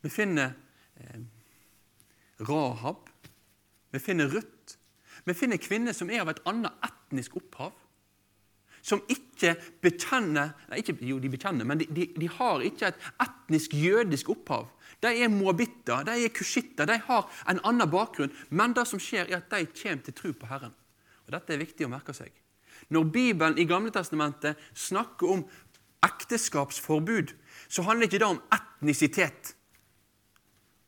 Vi 0.00 0.10
finner 0.10 0.54
eh, 0.96 1.20
Rahab. 2.48 3.10
Vi 3.92 4.00
finner 4.00 4.32
Ruth. 4.32 4.78
Vi 5.24 5.34
finner 5.36 5.60
kvinner 5.60 5.94
som 5.94 6.10
er 6.10 6.24
av 6.24 6.32
et 6.32 6.42
annet 6.48 6.88
etnisk 6.88 7.36
opphav. 7.38 7.76
Som 8.82 9.04
ikke 9.12 9.54
bekjenner 9.84 10.56
nei, 10.70 10.80
ikke, 10.80 10.96
Jo, 11.06 11.20
de 11.22 11.30
bekjenner, 11.30 11.68
men 11.68 11.78
de, 11.78 11.86
de, 11.94 12.08
de, 12.18 12.28
har 12.38 12.64
ikke 12.66 12.88
et 12.90 13.10
etnisk 13.22 13.76
jødisk 13.78 14.32
opphav. 14.34 14.72
De 15.04 15.12
er 15.12 15.30
moabitter, 15.30 16.02
de 16.08 16.16
er 16.24 16.34
kushitter, 16.34 16.88
de 16.90 16.98
har 17.06 17.28
en 17.50 17.62
annen 17.68 17.90
bakgrunn. 17.90 18.32
Men 18.50 18.74
det 18.74 18.88
som 18.90 19.02
skjer, 19.02 19.28
er 19.28 19.38
at 19.38 19.52
de 19.52 19.68
kommer 19.70 20.02
til 20.08 20.16
tro 20.18 20.32
på 20.34 20.50
Herren. 20.50 20.74
Og 21.26 21.36
Dette 21.36 21.54
er 21.54 21.62
viktig 21.62 21.86
å 21.86 21.92
merke 21.92 22.16
seg. 22.16 22.32
Når 22.90 23.04
Bibelen 23.14 23.58
i 23.58 23.68
Gamle 23.68 23.92
Testamentet 23.94 24.58
snakker 24.74 25.30
om 25.30 25.44
ekteskapsforbud, 26.06 27.34
så 27.68 27.84
handler 27.86 28.08
ikke 28.08 28.20
det 28.22 28.28
om 28.28 28.40
etnisitet. 28.54 29.54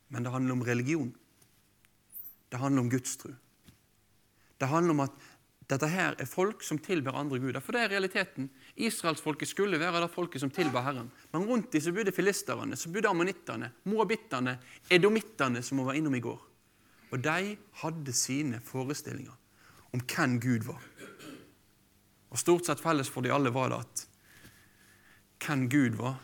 Men 0.08 0.26
det 0.26 0.32
handler 0.34 0.56
om 0.56 0.64
religion. 0.66 1.14
Det 2.48 2.60
handler 2.60 2.84
om 2.84 2.90
gudstru. 2.90 3.32
Det 4.58 4.68
handler 4.70 4.94
om 4.94 5.04
at 5.06 5.14
dette 5.70 5.88
her 5.88 6.16
er 6.20 6.28
folk 6.28 6.62
som 6.62 6.78
tilber 6.82 7.16
andre 7.16 7.38
guder. 7.40 7.62
For 7.64 7.72
det 7.72 7.86
er 7.86 7.92
realiteten. 7.94 8.50
Israelsfolket 8.76 9.48
skulle 9.48 9.80
være 9.80 10.02
det 10.04 10.10
folket 10.12 10.42
som 10.42 10.52
tilba 10.52 10.82
Herren. 10.84 11.08
Men 11.32 11.46
rundt 11.48 11.72
dem 11.72 11.80
så 11.80 11.92
bodde 11.94 12.12
filisterne, 12.12 12.76
så 12.76 12.92
bodde 12.92 13.08
ammonittene, 13.08 13.70
moabittene, 13.88 14.58
edomittene, 14.92 15.62
som 15.64 15.80
hun 15.80 15.88
var 15.88 15.98
innom 15.98 16.14
i 16.14 16.22
går. 16.24 16.40
Og 17.14 17.22
de 17.24 17.54
hadde 17.80 18.12
sine 18.16 18.60
forestillinger 18.64 19.32
om 19.94 20.02
hvem 20.02 20.40
Gud 20.42 20.66
var. 20.68 20.82
Og 22.34 22.40
Stort 22.40 22.66
sett 22.66 22.82
felles 22.82 23.08
for 23.08 23.24
de 23.24 23.32
alle 23.32 23.52
var 23.54 23.70
det 23.70 23.80
at 23.86 24.06
hvem 25.42 25.66
Gud 25.70 25.96
var, 26.00 26.20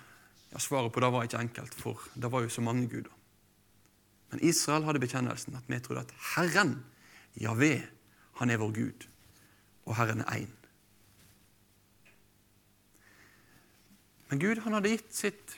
ja, 0.53 0.59
svaret 0.59 0.93
på 0.93 1.01
det 1.03 1.11
var 1.13 1.27
ikke 1.27 1.41
enkelt, 1.41 1.75
for 1.75 2.01
det 2.15 2.31
var 2.33 2.45
jo 2.45 2.53
så 2.53 2.63
mange 2.65 2.89
guder. 2.89 3.13
Men 4.31 4.43
Israel 4.47 4.87
hadde 4.87 5.03
bekjennelsen 5.03 5.57
at 5.59 5.67
vi 5.67 5.81
trodde 5.83 6.07
at 6.07 6.15
Herren, 6.37 6.85
Javé, 7.41 7.81
han 8.39 8.51
er 8.51 8.61
vår 8.63 8.73
Gud, 8.75 9.07
og 9.87 9.97
Herren 9.99 10.23
er 10.23 10.45
én. 10.45 10.57
Men 14.31 14.39
Gud 14.39 14.63
han 14.63 14.77
hadde 14.79 14.93
gitt 14.93 15.15
sitt, 15.15 15.57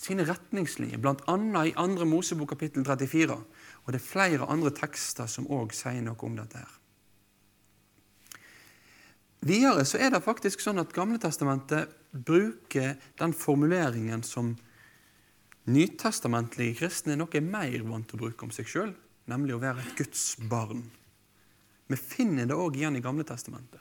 sine 0.00 0.24
retningslinjer, 0.24 1.00
bl.a. 1.00 1.36
i 1.68 1.74
2. 1.76 2.06
Mosebok 2.08 2.54
kapittel 2.54 2.84
34. 2.86 3.36
Og 3.84 3.92
det 3.92 4.00
er 4.00 4.06
flere 4.06 4.48
andre 4.48 4.72
tekster 4.72 5.28
som 5.28 5.48
òg 5.52 5.76
sier 5.76 6.00
noe 6.04 6.16
om 6.24 6.38
dette. 6.40 6.64
her. 6.64 6.79
Videre 9.40 9.86
så 9.88 9.96
er 10.02 10.12
det 10.12 10.20
faktisk 10.24 10.60
sånn 10.60 10.82
at 10.82 10.92
Gamletestamentet 10.92 11.94
bruker 12.12 12.98
den 13.20 13.32
formuleringen 13.32 14.24
som 14.26 14.52
nytestamentlige 15.70 16.76
kristne 16.82 17.16
nok 17.16 17.38
er 17.38 17.46
mer 17.46 17.78
vant 17.88 18.08
til 18.10 18.18
å 18.18 18.24
bruke 18.26 18.44
om 18.44 18.52
seg 18.52 18.68
sjøl, 18.68 18.92
nemlig 19.30 19.56
å 19.56 19.62
være 19.62 19.84
et 19.84 19.96
Guds 19.96 20.34
barn. 20.50 20.84
Vi 21.90 21.96
finner 21.96 22.46
det 22.46 22.58
òg 22.58 22.76
igjen 22.76 22.98
i 22.98 23.04
Gamletestamentet. 23.04 23.80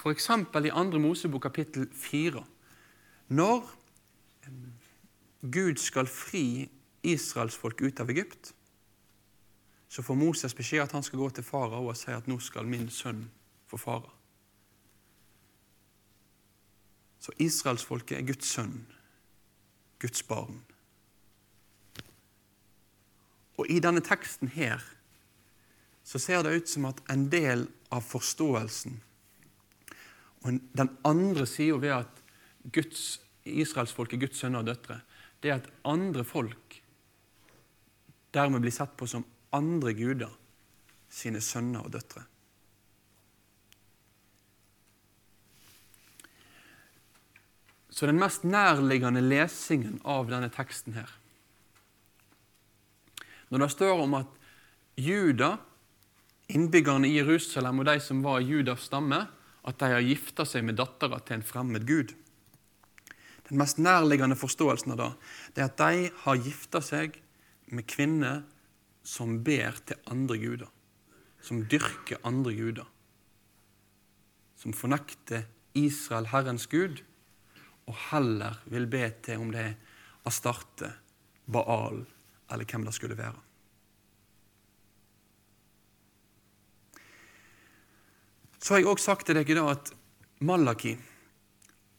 F.eks. 0.00 0.30
i 0.32 0.72
2. 0.72 0.98
Mosebok 0.98 1.44
kapittel 1.44 1.86
4. 1.92 2.40
Når 3.36 3.68
Gud 5.44 5.78
skal 5.78 6.08
fri 6.08 6.66
israelsfolk 7.04 7.84
ut 7.84 8.00
av 8.00 8.10
Egypt, 8.10 8.54
så 9.88 10.02
får 10.02 10.18
Moses 10.18 10.56
beskjed 10.56 10.82
at 10.82 10.96
han 10.96 11.04
skal 11.06 11.20
gå 11.20 11.30
til 11.36 11.46
farao 11.46 11.84
og 11.86 11.96
si 12.00 12.10
at 12.10 12.26
nå 12.26 12.40
skal 12.42 12.66
min 12.66 12.88
sønn 12.90 13.26
få 13.70 13.78
fara. 13.78 14.23
Så 17.24 17.32
israelsfolket 17.40 18.18
er 18.18 18.26
Guds 18.28 18.50
sønn, 18.52 18.82
Guds 20.02 20.20
barn. 20.28 20.58
Og 23.56 23.70
i 23.70 23.78
denne 23.80 24.02
teksten 24.04 24.50
her 24.52 24.82
så 26.04 26.20
ser 26.20 26.42
det 26.44 26.52
ut 26.58 26.68
som 26.68 26.90
at 26.90 27.00
en 27.14 27.30
del 27.32 27.64
av 27.94 28.04
forståelsen 28.04 28.98
og 30.44 30.58
den 30.76 30.90
andre 31.08 31.46
sida 31.48 31.78
ved 31.80 31.94
at 31.96 32.20
Guds, 32.74 33.22
israelsfolket 33.48 34.18
er 34.18 34.26
Guds 34.26 34.42
sønner 34.42 34.60
og 34.60 34.68
døtre, 34.68 34.98
det 35.40 35.50
er 35.50 35.62
at 35.62 35.70
andre 35.88 36.24
folk 36.28 36.80
dermed 38.36 38.60
blir 38.60 38.74
sett 38.74 38.92
på 38.98 39.08
som 39.08 39.24
andre 39.56 39.94
guder 39.96 40.32
sine 41.08 41.40
sønner 41.40 41.86
og 41.86 41.94
døtre. 41.94 42.26
Så 47.94 48.08
den 48.10 48.18
mest 48.18 48.42
nærliggende 48.42 49.22
lesingen 49.22 50.00
av 50.02 50.26
denne 50.26 50.50
teksten 50.50 50.96
her 50.98 51.12
Når 53.52 53.62
det 53.62 53.70
står 53.76 54.02
om 54.02 54.16
at 54.18 54.40
Juda, 54.98 55.56
innbyggerne 56.50 57.06
i 57.06 57.16
Jerusalem 57.20 57.82
og 57.82 57.88
de 57.88 57.96
som 58.02 58.22
var 58.22 58.42
Judas 58.42 58.86
stamme, 58.88 59.24
at 59.64 59.78
de 59.78 59.90
har 59.94 60.02
gifta 60.04 60.46
seg 60.46 60.66
med 60.66 60.78
dattera 60.78 61.20
til 61.22 61.38
en 61.38 61.46
fremmed 61.46 61.86
gud 61.86 62.16
Den 63.48 63.60
mest 63.60 63.78
nærliggende 63.78 64.38
forståelsen 64.38 64.96
av 64.96 65.00
det, 65.00 65.12
det 65.54 65.62
er 65.62 65.70
at 65.70 65.80
de 65.84 66.10
har 66.24 66.42
gifta 66.42 66.82
seg 66.82 67.20
med 67.70 67.86
kvinner 67.86 68.42
som 69.04 69.38
ber 69.44 69.76
til 69.84 70.00
andre 70.08 70.38
guder. 70.40 70.70
Som 71.44 71.66
dyrker 71.68 72.22
andre 72.24 72.54
guder. 72.56 72.86
Som 74.56 74.72
fornekter 74.72 75.44
Israel, 75.76 76.30
Herrens 76.32 76.64
Gud, 76.72 77.02
og 77.86 77.96
heller 78.10 78.60
vil 78.72 78.86
be 78.90 79.06
til 79.24 79.42
om 79.42 79.50
det 79.52 79.64
er 79.64 79.74
Astarte, 80.28 80.90
Baal 81.44 82.00
eller 82.52 82.68
hvem 82.68 82.86
det 82.86 82.94
skulle 82.96 83.18
være. 83.18 83.40
Så 88.64 88.72
har 88.74 88.80
jeg 88.80 88.88
også 88.88 89.10
sagt 89.10 89.26
til 89.28 89.36
dere 89.36 89.58
da 89.58 89.66
at 89.74 89.90
Malaki 90.40 90.94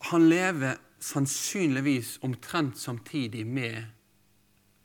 han 0.10 0.27
lever 0.30 0.80
sannsynligvis 1.01 2.20
omtrent 2.25 2.77
samtidig 2.77 3.46
med 3.46 3.77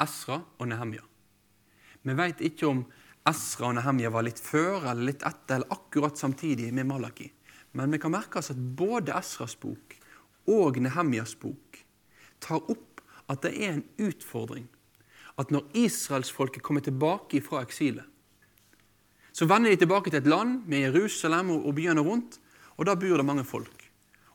Esra 0.00 0.38
og 0.59 0.69
Nehemja. 0.69 1.02
Vi 2.02 2.16
veit 2.16 2.40
ikke 2.45 2.69
om 2.69 2.85
Esra 3.28 3.69
og 3.69 3.76
Nehemja 3.76 4.12
var 4.12 4.25
litt 4.25 4.40
før 4.40 4.90
eller 4.92 5.11
litt 5.11 5.25
etter 5.28 5.59
eller 5.59 5.76
akkurat 5.76 6.21
samtidig 6.21 6.71
med 6.76 6.88
Malaki. 6.88 7.28
Men 7.76 7.92
vi 7.92 8.00
kan 8.02 8.12
merke 8.12 8.40
oss 8.40 8.52
at 8.52 8.61
både 8.61 9.16
Esras 9.16 9.57
bok 9.61 10.00
og 10.50 10.80
Nehemjas 10.83 11.37
bok 11.38 11.80
tar 12.42 12.62
opp 12.73 13.02
at 13.30 13.45
det 13.45 13.52
er 13.54 13.76
en 13.76 13.85
utfordring 14.02 14.66
at 15.40 15.52
når 15.54 15.69
israelsfolket 15.87 16.62
kommer 16.62 16.85
tilbake 16.85 17.40
fra 17.45 17.62
eksilet, 17.64 18.04
så 19.33 19.47
vender 19.47 19.71
de 19.71 19.80
tilbake 19.80 20.11
til 20.11 20.21
et 20.21 20.28
land 20.28 20.66
med 20.69 20.83
Jerusalem 20.90 21.52
og 21.54 21.75
byene 21.75 22.02
rundt, 22.04 22.40
og 22.76 22.87
da 22.87 22.97
bor 22.99 23.16
det 23.16 23.25
mange 23.25 23.45
folk. 23.47 23.87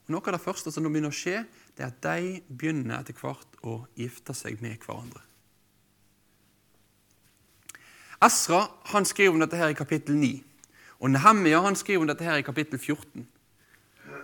Og 0.05 0.13
Noe 0.13 0.23
av 0.29 0.37
det 0.37 0.41
første 0.41 0.71
som 0.71 0.85
begynner 0.87 1.11
å 1.11 1.17
skje, 1.17 1.43
det 1.75 1.83
er 1.83 1.91
at 1.91 2.01
de 2.05 2.41
begynner 2.47 2.99
etter 2.99 3.17
hvert 3.19 3.59
å 3.65 3.81
gifte 3.99 4.33
seg 4.37 4.61
med 4.63 4.79
hverandre. 4.85 5.21
Esra 8.23 8.63
han 8.93 9.05
skriver 9.05 9.35
om 9.35 9.41
dette 9.43 9.59
her 9.59 9.73
i 9.73 9.77
kapittel 9.77 10.15
9, 10.17 10.31
og 11.03 11.11
Nehemia 11.11 11.59
han 11.65 11.75
skriver 11.77 12.05
om 12.05 12.09
dette 12.09 12.25
her 12.25 12.39
i 12.39 12.45
kapittel 12.47 12.79
14. 12.79 13.25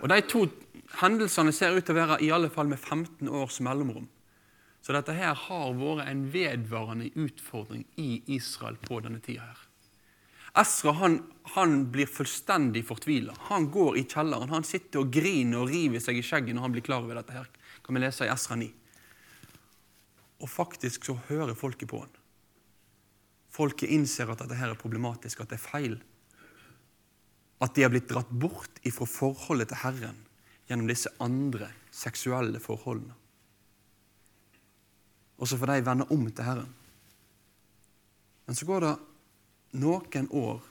Og 0.02 0.10
De 0.10 0.22
to 0.26 0.46
hendelsene 1.00 1.54
ser 1.56 1.78
ut 1.78 1.86
til 1.88 1.96
å 1.96 2.02
være 2.02 2.20
i 2.26 2.32
alle 2.34 2.50
fall 2.52 2.70
med 2.72 2.80
15 2.80 3.30
års 3.30 3.62
mellomrom. 3.64 4.10
Så 4.82 4.96
dette 4.96 5.14
her 5.14 5.36
har 5.38 5.74
vært 5.78 6.08
en 6.10 6.24
vedvarende 6.34 7.12
utfordring 7.14 7.86
i 8.02 8.24
Israel 8.34 8.80
på 8.82 9.00
denne 9.06 9.22
tida. 9.22 9.46
her. 9.46 9.68
Esra 10.62 10.92
han, 11.00 11.22
han 11.56 11.86
blir 11.94 12.10
fullstendig 12.10 12.84
fortvila. 12.88 13.36
Han 13.48 13.70
går 13.72 14.02
i 14.02 14.06
kjelleren. 14.10 14.52
Han 14.52 14.66
sitter 14.68 15.04
og 15.04 15.14
griner 15.14 15.62
og 15.62 15.70
river 15.72 16.02
seg 16.04 16.18
i 16.20 16.24
skjegget 16.26 16.58
når 16.58 16.66
han 16.66 16.74
blir 16.76 16.86
klar 16.86 17.06
over 17.06 17.16
dette. 17.16 17.34
her. 17.34 17.48
kan 17.84 17.96
vi 17.96 18.02
lese 18.02 18.26
i 18.26 18.34
Esra 18.34 18.56
9. 18.56 18.72
Og 20.42 20.50
faktisk 20.50 21.06
så 21.06 21.16
hører 21.30 21.54
folket 21.56 21.90
på 21.90 22.02
han. 22.02 22.10
Folket 23.52 23.90
innser 23.90 24.30
at 24.32 24.42
dette 24.42 24.58
her 24.58 24.72
er 24.72 24.80
problematisk, 24.80 25.42
at 25.42 25.50
det 25.50 25.60
er 25.60 25.70
feil. 25.70 25.96
At 27.62 27.76
de 27.76 27.84
har 27.84 27.92
blitt 27.94 28.10
dratt 28.10 28.30
bort 28.30 28.82
ifra 28.84 29.06
forholdet 29.06 29.70
til 29.70 29.84
Herren 29.84 30.20
gjennom 30.72 30.88
disse 30.88 31.12
andre 31.20 31.68
seksuelle 31.92 32.62
forholdene. 32.64 33.18
Og 35.42 35.50
så 35.50 35.58
får 35.58 35.74
de 35.74 35.86
vende 35.86 36.08
om 36.14 36.28
til 36.30 36.46
Herren. 36.46 36.76
Men 38.46 38.58
så 38.58 38.68
går 38.70 38.86
det 38.86 38.92
noen 39.82 40.30
år, 40.38 40.62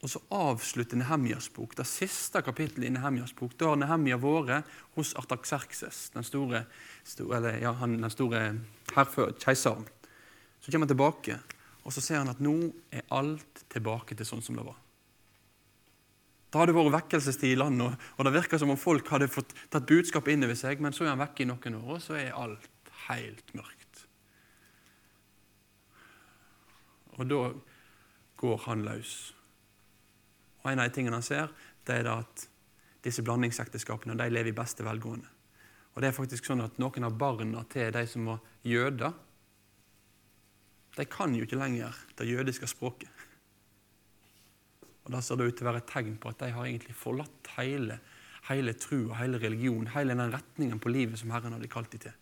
og 0.00 0.08
så 0.08 0.20
avslutter 0.32 0.96
Nehemjas 0.96 1.50
bok, 1.52 1.76
det 1.76 1.86
siste 1.88 2.40
kapittelet 2.42 2.88
i 2.88 2.92
Nehemjas 2.94 3.34
bok. 3.36 3.54
Da 3.60 3.70
har 3.70 3.80
Nehemja 3.80 4.18
vært 4.20 4.68
hos 4.96 5.12
Artaxerxes, 5.20 6.08
den 6.14 6.26
store, 6.26 6.64
eller, 7.20 7.60
ja, 7.60 7.74
han, 7.78 7.98
den 8.00 8.12
store 8.12 8.42
herfør, 8.96 9.34
keiseren. 9.40 9.86
Så 10.60 10.72
kommer 10.72 10.88
han 10.88 10.94
tilbake, 10.94 11.38
og 11.84 11.94
så 11.94 12.04
ser 12.04 12.22
han 12.22 12.32
at 12.32 12.40
nå 12.42 12.56
er 12.92 13.06
alt 13.16 13.64
tilbake 13.72 14.16
til 14.16 14.28
sånn 14.28 14.44
som 14.44 14.58
det 14.58 14.66
var. 14.66 14.80
Det 16.50 16.58
hadde 16.58 16.74
vært 16.74 16.94
vekkelsestid 16.96 17.52
i 17.54 17.58
landet, 17.58 17.94
og 18.18 18.26
det 18.26 18.34
virker 18.34 18.58
som 18.58 18.72
om 18.74 18.78
folk 18.80 19.06
hadde 19.12 19.30
fått 19.30 19.54
tatt 19.70 19.86
budskapet 19.86 20.34
inn 20.34 20.46
over 20.46 20.58
seg, 20.58 20.82
men 20.82 20.94
så 20.94 21.06
er 21.06 21.12
han 21.12 21.22
vekke 21.22 21.44
i 21.44 21.50
noen 21.50 21.76
år, 21.78 21.90
og 21.94 22.02
så 22.02 22.16
er 22.18 22.34
alt 22.34 22.90
helt 23.06 23.54
mørkt. 23.54 24.06
Og 27.20 27.28
da 27.30 27.42
går 28.40 28.62
han 28.66 28.82
løs. 28.86 29.14
Og 30.64 30.72
En 30.72 30.80
av 30.80 30.88
de 30.88 30.94
tingene 30.96 31.20
han 31.20 31.24
ser, 31.24 31.52
det 31.86 32.00
er 32.00 32.10
at 32.12 32.46
disse 33.04 33.22
blandingsekteskapene 33.24 34.16
de 34.18 34.28
lever 34.32 34.50
i 34.50 34.56
beste 34.56 34.84
velgående. 34.84 35.28
Og 35.94 36.02
det 36.02 36.10
er 36.10 36.16
faktisk 36.16 36.46
sånn 36.46 36.62
at 36.64 36.78
Noen 36.78 37.06
av 37.06 37.16
barna 37.18 37.64
til 37.70 37.92
de 37.94 38.04
som 38.08 38.28
var 38.28 38.42
jøder, 38.66 39.14
de 40.96 41.06
kan 41.06 41.34
jo 41.34 41.46
ikke 41.46 41.58
lenger 41.58 41.96
det 42.18 42.28
jødiske 42.28 42.66
språket. 42.70 43.08
Og 45.04 45.12
Da 45.14 45.20
ser 45.24 45.36
det 45.40 45.48
ut 45.48 45.58
til 45.58 45.66
å 45.66 45.70
være 45.70 45.82
et 45.82 45.90
tegn 45.90 46.16
på 46.20 46.30
at 46.30 46.42
de 46.42 46.50
har 46.54 46.66
egentlig 46.66 46.96
forlatt 46.96 47.52
hele, 47.56 48.00
hele 48.50 48.74
trua, 48.76 49.16
hele 49.20 49.40
religion, 49.40 49.88
hele 49.94 50.16
den 50.16 50.32
retningen 50.32 50.80
på 50.82 50.92
livet 50.92 51.20
som 51.20 51.32
Herren 51.34 51.56
hadde 51.56 51.70
kalt 51.72 51.92
dem 51.94 52.04
til. 52.04 52.16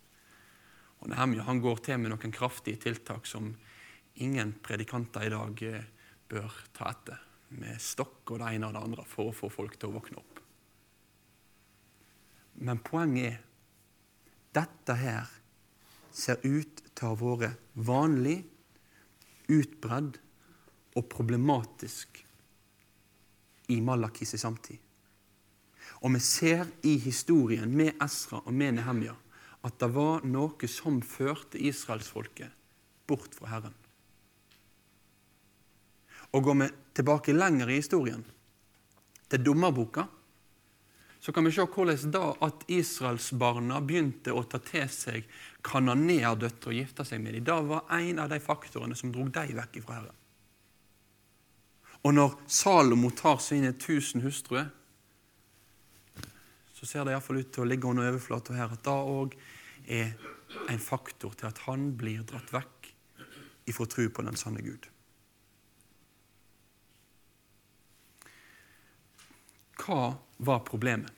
Og 1.03 1.11
Nehemja 1.13 1.47
han 1.47 1.63
går 1.63 1.83
til 1.87 2.01
med 2.01 2.13
noen 2.13 2.35
kraftige 2.35 2.81
tiltak 2.83 3.27
som 3.27 3.53
ingen 4.19 4.55
predikanter 4.63 5.27
i 5.27 5.33
dag 5.33 5.63
eh, 5.63 5.89
bør 6.29 6.55
ta 6.75 6.91
etter 6.91 7.25
med 7.59 7.81
stokk 7.81 8.35
og 8.35 8.43
det 8.43 8.53
ene 8.55 8.69
og 8.69 8.75
det 8.75 8.85
andre 8.85 9.05
for 9.09 9.31
å 9.31 9.37
få 9.37 9.51
folk 9.53 9.79
til 9.79 9.91
å 9.91 9.97
våkne 9.97 10.21
opp. 10.21 10.41
Men 12.59 12.83
poenget 12.83 13.39
er 13.39 13.45
dette 14.59 14.97
her 14.99 15.29
ser 16.11 16.41
ut 16.43 16.83
til 16.91 17.07
å 17.07 17.13
ha 17.13 17.37
vært 17.39 17.67
vanlig, 17.87 18.41
utbredd 19.49 20.19
og 20.99 21.07
problematisk 21.13 22.25
i 23.69 23.81
Malakis 23.85 24.35
samtid. 24.41 24.79
Og 26.05 26.13
vi 26.15 26.21
ser 26.23 26.67
i 26.87 26.97
historien 27.03 27.71
med 27.75 27.97
Esra 28.03 28.43
og 28.45 28.55
med 28.55 28.79
Nehemja 28.79 29.17
at 29.67 29.79
det 29.81 29.89
var 29.95 30.27
noe 30.29 30.71
som 30.71 31.01
førte 31.03 31.59
israelsfolket 31.59 32.55
bort 33.09 33.35
fra 33.35 33.51
Herren. 33.51 33.75
Og 36.37 36.45
Går 36.45 36.57
vi 36.61 36.69
tilbake 36.95 37.33
lenger 37.33 37.71
i 37.71 37.81
historien, 37.81 38.25
til 39.29 39.45
dommerboka, 39.45 40.07
så 41.21 41.33
kan 41.33 41.45
vi 41.45 41.53
se 41.53 41.65
hvordan 41.67 42.13
da 42.15 42.23
at 42.47 42.63
israelsbarna 42.71 43.81
begynte 43.85 44.33
å 44.33 44.45
ta 44.47 44.61
til 44.63 44.87
seg 44.93 45.27
kananeerdøtre 45.67 46.71
og 46.71 46.79
gifte 46.79 47.05
seg 47.09 47.21
med 47.25 47.35
dem. 47.35 47.45
Det 47.49 47.59
var 47.73 47.91
en 47.99 48.23
av 48.23 48.31
de 48.31 48.39
faktorene 48.41 48.97
som 48.97 49.13
drog 49.13 49.33
dem 49.35 49.57
vekk 49.59 49.81
fra 49.83 49.99
Herren. 49.99 50.18
Og 52.07 52.15
når 52.15 52.37
Salomo 52.47 53.11
tar 53.11 53.41
sine 53.43 53.73
tusen 53.81 54.23
hustruer, 54.23 54.69
så 56.75 56.87
ser 56.87 57.05
det 57.05 57.17
iallfall 57.17 57.41
ut 57.43 57.51
til 57.55 57.65
å 57.65 57.69
ligge 57.69 57.91
under 57.91 58.07
overflata 58.07 58.55
her 58.55 58.71
at 58.71 58.85
det 58.87 58.95
òg 58.95 59.35
er 59.91 60.13
en 60.71 60.79
faktor 60.83 61.35
til 61.35 61.49
at 61.51 61.65
han 61.67 61.91
blir 61.99 62.23
dratt 62.29 62.53
vekk 62.55 62.93
ifra 63.69 63.87
tro 63.91 64.07
på 64.15 64.25
den 64.25 64.39
sanne 64.39 64.63
Gud. 64.63 64.87
Hva 69.79 70.15
var 70.45 70.63
problemet? 70.69 71.11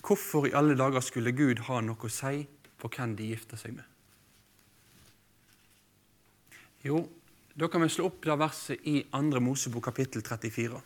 Hvorfor 0.00 0.48
i 0.48 0.54
alle 0.56 0.74
dager 0.74 1.04
skulle 1.04 1.36
Gud 1.36 1.62
ha 1.68 1.78
noe 1.84 2.08
å 2.08 2.10
si 2.10 2.42
på 2.80 2.90
hvem 2.90 3.14
de 3.18 3.30
gifter 3.30 3.60
seg 3.60 3.76
med? 3.76 3.86
Jo, 6.82 7.04
da 7.54 7.68
kan 7.68 7.82
vi 7.82 7.88
slå 7.88 8.06
opp 8.06 8.22
det 8.24 8.36
verset 8.38 8.86
i 8.86 9.02
2. 9.10 9.40
Mosebok 9.42 9.84
kapittel 9.84 10.22
34. 10.22 10.80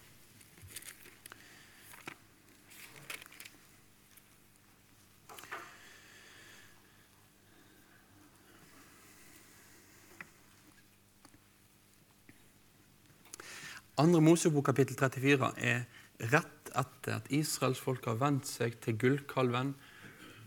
Andre 13.96 14.20
Mosebok 14.20 14.66
kapittel 14.66 14.96
34 14.98 15.53
er 15.62 15.85
rett 16.33 16.72
etter 16.74 17.20
at 17.20 17.29
israelsfolket 17.31 18.09
har 18.11 18.18
vendt 18.18 18.48
seg 18.50 18.81
til 18.83 18.96
gullkalven, 18.98 19.77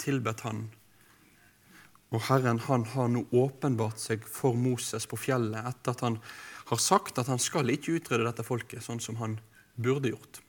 tilbedt 0.01 0.43
han. 0.43 0.65
Og 2.15 2.24
Herren 2.30 2.60
han 2.67 2.86
har 2.93 3.10
nå 3.12 3.26
åpenbart 3.36 4.00
seg 4.00 4.24
for 4.24 4.56
Moses 4.56 5.08
på 5.10 5.20
fjellet 5.20 5.65
etter 5.67 5.96
at 5.96 6.04
han 6.06 6.20
har 6.67 6.80
sagt 6.80 7.20
at 7.20 7.28
han 7.32 7.41
skal 7.41 7.72
ikke 7.72 7.98
utrydde 8.00 8.28
dette 8.28 8.46
folket 8.48 8.84
sånn 8.84 9.02
som 9.04 9.20
han 9.20 9.38
burde 9.76 10.12
gjort. 10.13 10.39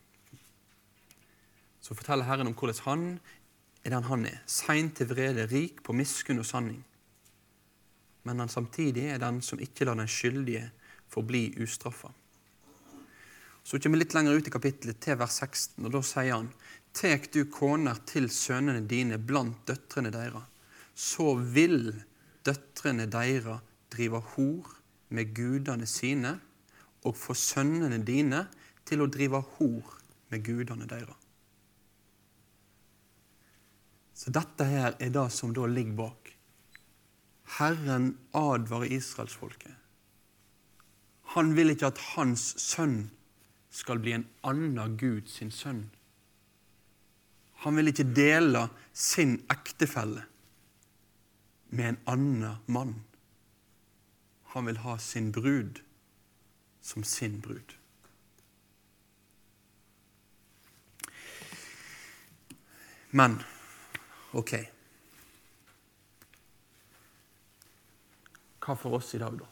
Så 1.82 1.96
forteller 1.98 2.28
Herren 2.28 2.50
om 2.50 2.54
hvordan 2.58 2.84
han 2.84 3.04
er 3.86 3.94
den 3.94 4.06
han 4.06 4.26
er, 4.28 4.40
sein 4.46 4.90
til 4.94 5.10
vrede, 5.10 5.46
rik 5.50 5.82
på 5.86 5.94
miskunn 5.96 6.42
og 6.42 6.46
sanning. 6.46 6.80
Men 8.26 8.42
han 8.42 8.50
samtidig 8.52 9.06
er 9.08 9.22
den 9.22 9.40
som 9.42 9.60
ikke 9.62 9.86
lar 9.88 9.98
den 9.98 10.10
skyldige 10.10 10.66
forbli 11.08 11.48
ustraffa. 11.62 12.10
Så 13.62 13.78
kommer 13.78 13.98
vi 13.98 14.04
litt 14.04 14.14
lenger 14.16 14.36
ut 14.36 14.48
i 14.48 14.52
kapittelet, 14.52 15.00
til 15.00 15.18
vers 15.20 15.38
16, 15.42 15.84
og 15.84 15.92
da 15.92 16.02
sier 16.04 16.34
han 16.34 16.52
Tek 16.98 17.28
du 17.34 17.42
koner 17.52 17.98
til 18.08 18.30
sønnene 18.32 18.80
dine 18.88 19.18
blant 19.20 19.60
døtrene 19.68 20.10
deres, 20.10 20.46
så 20.98 21.34
vil 21.38 21.92
døtrene 22.46 23.06
deres 23.10 23.62
drive 23.92 24.20
hor 24.34 24.74
med 25.14 25.30
gudene 25.36 25.86
sine, 25.86 26.34
og 27.06 27.14
få 27.16 27.36
sønnene 27.38 28.00
dine 28.02 28.42
til 28.88 29.04
å 29.04 29.06
drive 29.06 29.38
hor 29.54 29.92
med 30.32 30.42
gudene 30.44 30.88
deres. 30.90 31.14
Så 34.18 34.32
dette 34.34 34.66
her 34.66 34.96
er 34.98 35.12
det 35.14 35.28
som 35.30 35.52
da 35.54 35.68
ligger 35.70 35.94
bak. 36.00 36.32
Herren 37.60 38.10
advarer 38.36 38.90
israelsfolket. 38.98 39.76
Han 41.36 41.54
vil 41.54 41.70
ikke 41.70 41.92
at 41.92 42.02
hans 42.16 42.50
sønn 42.58 43.04
skal 43.70 44.02
bli 44.02 44.16
en 44.16 44.26
annen 44.48 44.96
Gud 44.98 45.30
sin 45.30 45.54
sønn. 45.54 45.84
Han 47.62 47.78
vil 47.78 47.92
ikke 47.92 48.08
dele 48.16 48.66
sin 48.92 49.36
ektefelle 49.52 50.26
med 51.68 51.88
en 51.88 51.98
annen 52.04 52.56
mann. 52.66 52.94
Han 54.42 54.66
vil 54.66 54.80
ha 54.84 54.98
sin 54.98 55.32
brud 55.32 55.80
som 56.80 57.04
sin 57.04 57.40
brud. 57.40 57.74
Men 63.10 63.38
ok 64.32 64.52
Hva 68.60 68.74
for 68.76 68.98
oss 68.98 69.14
i 69.16 69.20
dag, 69.20 69.38
da? 69.40 69.46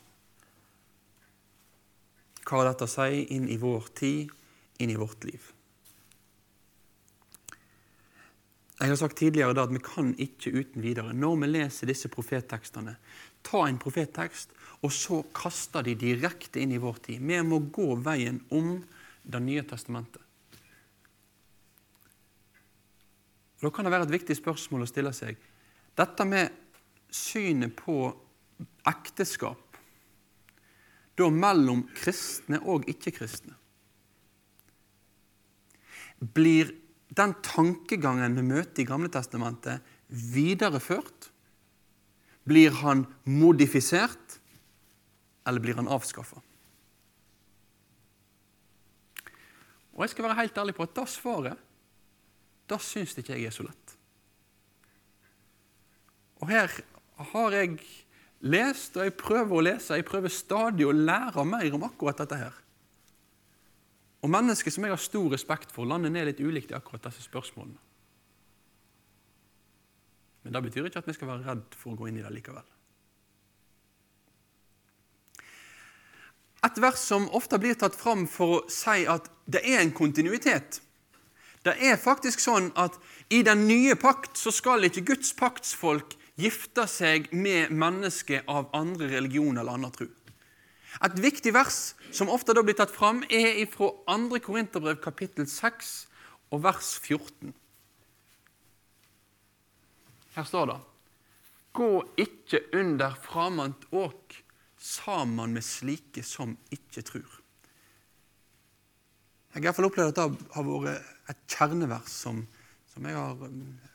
Hva 2.45 2.59
har 2.61 2.69
dette 2.69 2.85
å 2.85 2.91
si 2.91 3.23
inn 3.33 3.47
i 3.49 3.57
vår 3.57 3.89
tid, 3.97 4.35
inn 4.85 4.93
i 4.93 4.99
vårt 5.01 5.25
liv? 5.25 5.56
Jeg 8.77 8.93
har 8.93 8.99
sagt 9.01 9.17
tidligere 9.17 9.57
at 9.57 9.73
vi 9.73 9.81
kan 9.81 10.13
ikke 10.21 10.53
uten 10.53 10.83
videre, 10.85 11.15
når 11.17 11.39
vi 11.41 11.49
leser 11.49 11.89
disse 11.89 12.11
profettekstene, 12.13 12.97
ta 13.47 13.63
en 13.65 13.79
profettekst 13.81 14.53
og 14.85 14.93
så 14.93 15.23
kaste 15.35 15.81
de 15.87 15.95
direkte 15.97 16.61
inn 16.61 16.75
i 16.77 16.81
vår 16.83 17.01
tid. 17.07 17.23
Vi 17.25 17.41
må 17.47 17.63
gå 17.73 17.95
veien 18.05 18.43
om 18.51 18.79
Det 19.27 19.41
nye 19.43 19.65
testamentet. 19.67 20.23
Da 23.59 23.71
kan 23.75 23.83
det 23.83 23.91
være 23.91 24.07
et 24.07 24.13
viktig 24.13 24.37
spørsmål 24.39 24.85
å 24.85 24.87
stille 24.87 25.11
seg. 25.11 25.35
Dette 25.99 26.27
med 26.29 26.53
synet 27.11 27.75
på 27.75 27.97
ekteskap 28.87 29.67
da 31.19 31.27
mellom 31.33 31.83
kristne 31.97 32.61
og 32.71 32.87
ikke-kristne. 32.93 33.57
Blir 36.21 36.71
den 37.17 37.35
tankegangen 37.45 38.37
vi 38.37 38.45
møter 38.45 38.83
i 38.83 38.89
Gamle 38.89 39.11
Testamentet, 39.13 39.85
videreført? 40.09 41.31
Blir 42.47 42.75
han 42.83 43.07
modifisert, 43.25 44.39
eller 45.47 45.63
blir 45.63 45.79
han 45.81 45.91
avskaffa? 45.91 46.43
Og 49.97 50.05
jeg 50.05 50.13
skal 50.13 50.27
være 50.29 50.41
helt 50.43 50.59
ærlig 50.61 50.77
på 50.77 50.85
at 50.85 50.95
det 50.99 51.07
svaret 51.09 51.63
det 52.67 52.81
syns 52.83 53.15
ikke 53.15 53.37
jeg 53.37 53.47
er 53.47 53.55
så 53.55 53.65
lett. 53.67 53.93
Og 56.43 56.51
her 56.51 56.73
har 57.33 57.55
jeg 57.55 57.79
lest, 58.45 58.97
og 58.99 59.07
jeg 59.07 59.15
prøver 59.17 59.57
å 59.57 59.65
lese. 59.65 59.97
Jeg 59.97 60.07
prøver 60.09 60.33
stadig 60.33 60.87
å 60.87 60.95
lære 60.95 61.47
mer 61.47 61.77
om 61.79 61.87
akkurat 61.87 62.19
dette 62.21 62.41
her. 62.41 62.57
Og 64.25 64.33
mennesker 64.33 64.73
som 64.73 64.87
jeg 64.87 64.95
har 64.95 65.03
stor 65.03 65.29
respekt 65.33 65.75
for, 65.75 65.89
lander 65.89 66.13
ned 66.13 66.31
litt 66.31 66.41
ulikt 66.41 66.73
i 66.73 66.79
akkurat 66.79 67.05
disse 67.09 67.27
spørsmålene. 67.27 67.79
Men 70.47 70.55
det 70.55 70.63
betyr 70.69 70.89
ikke 70.89 71.03
at 71.03 71.09
vi 71.11 71.15
skal 71.17 71.31
være 71.33 71.47
redd 71.49 71.75
for 71.75 71.93
å 71.93 71.99
gå 71.99 72.09
inn 72.09 72.21
i 72.21 72.25
det 72.25 72.33
likevel. 72.33 72.67
Et 76.67 76.79
vers 76.83 76.99
som 76.99 77.29
ofte 77.37 77.59
blir 77.63 77.77
tatt 77.79 77.97
fram 77.99 78.25
for 78.31 78.57
å 78.57 78.61
si 78.73 79.05
at 79.11 79.29
det 79.47 79.63
er 79.67 79.83
en 79.83 79.95
kontinuitet. 79.95 80.81
Det 81.67 81.75
er 81.83 81.99
faktisk 81.99 82.43
sånn 82.43 82.71
at 82.79 82.95
i 83.35 83.43
den 83.47 83.67
nye 83.67 83.97
pakt 83.99 84.39
så 84.39 84.53
skal 84.55 84.87
ikke 84.87 85.05
Guds 85.11 85.33
paktsfolk 85.39 86.15
gifte 86.39 86.87
seg 86.91 87.27
med 87.35 87.75
mennesker 87.75 88.47
av 88.47 88.71
andre 88.77 89.11
religioner 89.17 89.63
eller 89.65 89.79
annen 89.79 89.95
tro. 89.95 90.07
Et 91.05 91.19
viktig 91.21 91.53
vers 91.53 91.79
som 92.15 92.31
ofte 92.33 92.55
da 92.57 92.63
blir 92.65 92.77
tatt 92.79 92.95
fram, 92.95 93.23
er 93.29 93.67
fra 93.69 93.91
2. 94.09 94.41
Korinterbrev 94.45 95.01
kapittel 95.05 95.49
6 95.51 95.95
og 96.55 96.63
vers 96.65 96.95
14. 97.03 97.53
Her 100.37 100.45
står 100.49 100.71
det 100.73 100.79
Gå 101.77 101.91
ikke 102.21 102.63
under 102.79 103.17
framant 103.21 103.85
åk 103.93 104.39
sammen 104.81 105.53
med 105.57 105.65
slike 105.65 106.25
som 106.25 106.55
ikke 106.73 107.05
tror. 107.05 107.29
Jeg 109.53 109.61
har 109.61 109.65
i 109.65 109.67
hvert 109.69 109.77
fall 109.79 109.89
opplevd 109.89 110.13
at 110.13 110.19
det 110.21 110.49
har 110.53 110.67
vært 110.69 111.31
et 111.33 111.45
kjernevers 111.53 112.13
som, 112.13 112.43
som 112.93 113.07
jeg 113.09 113.17
har 113.17 113.45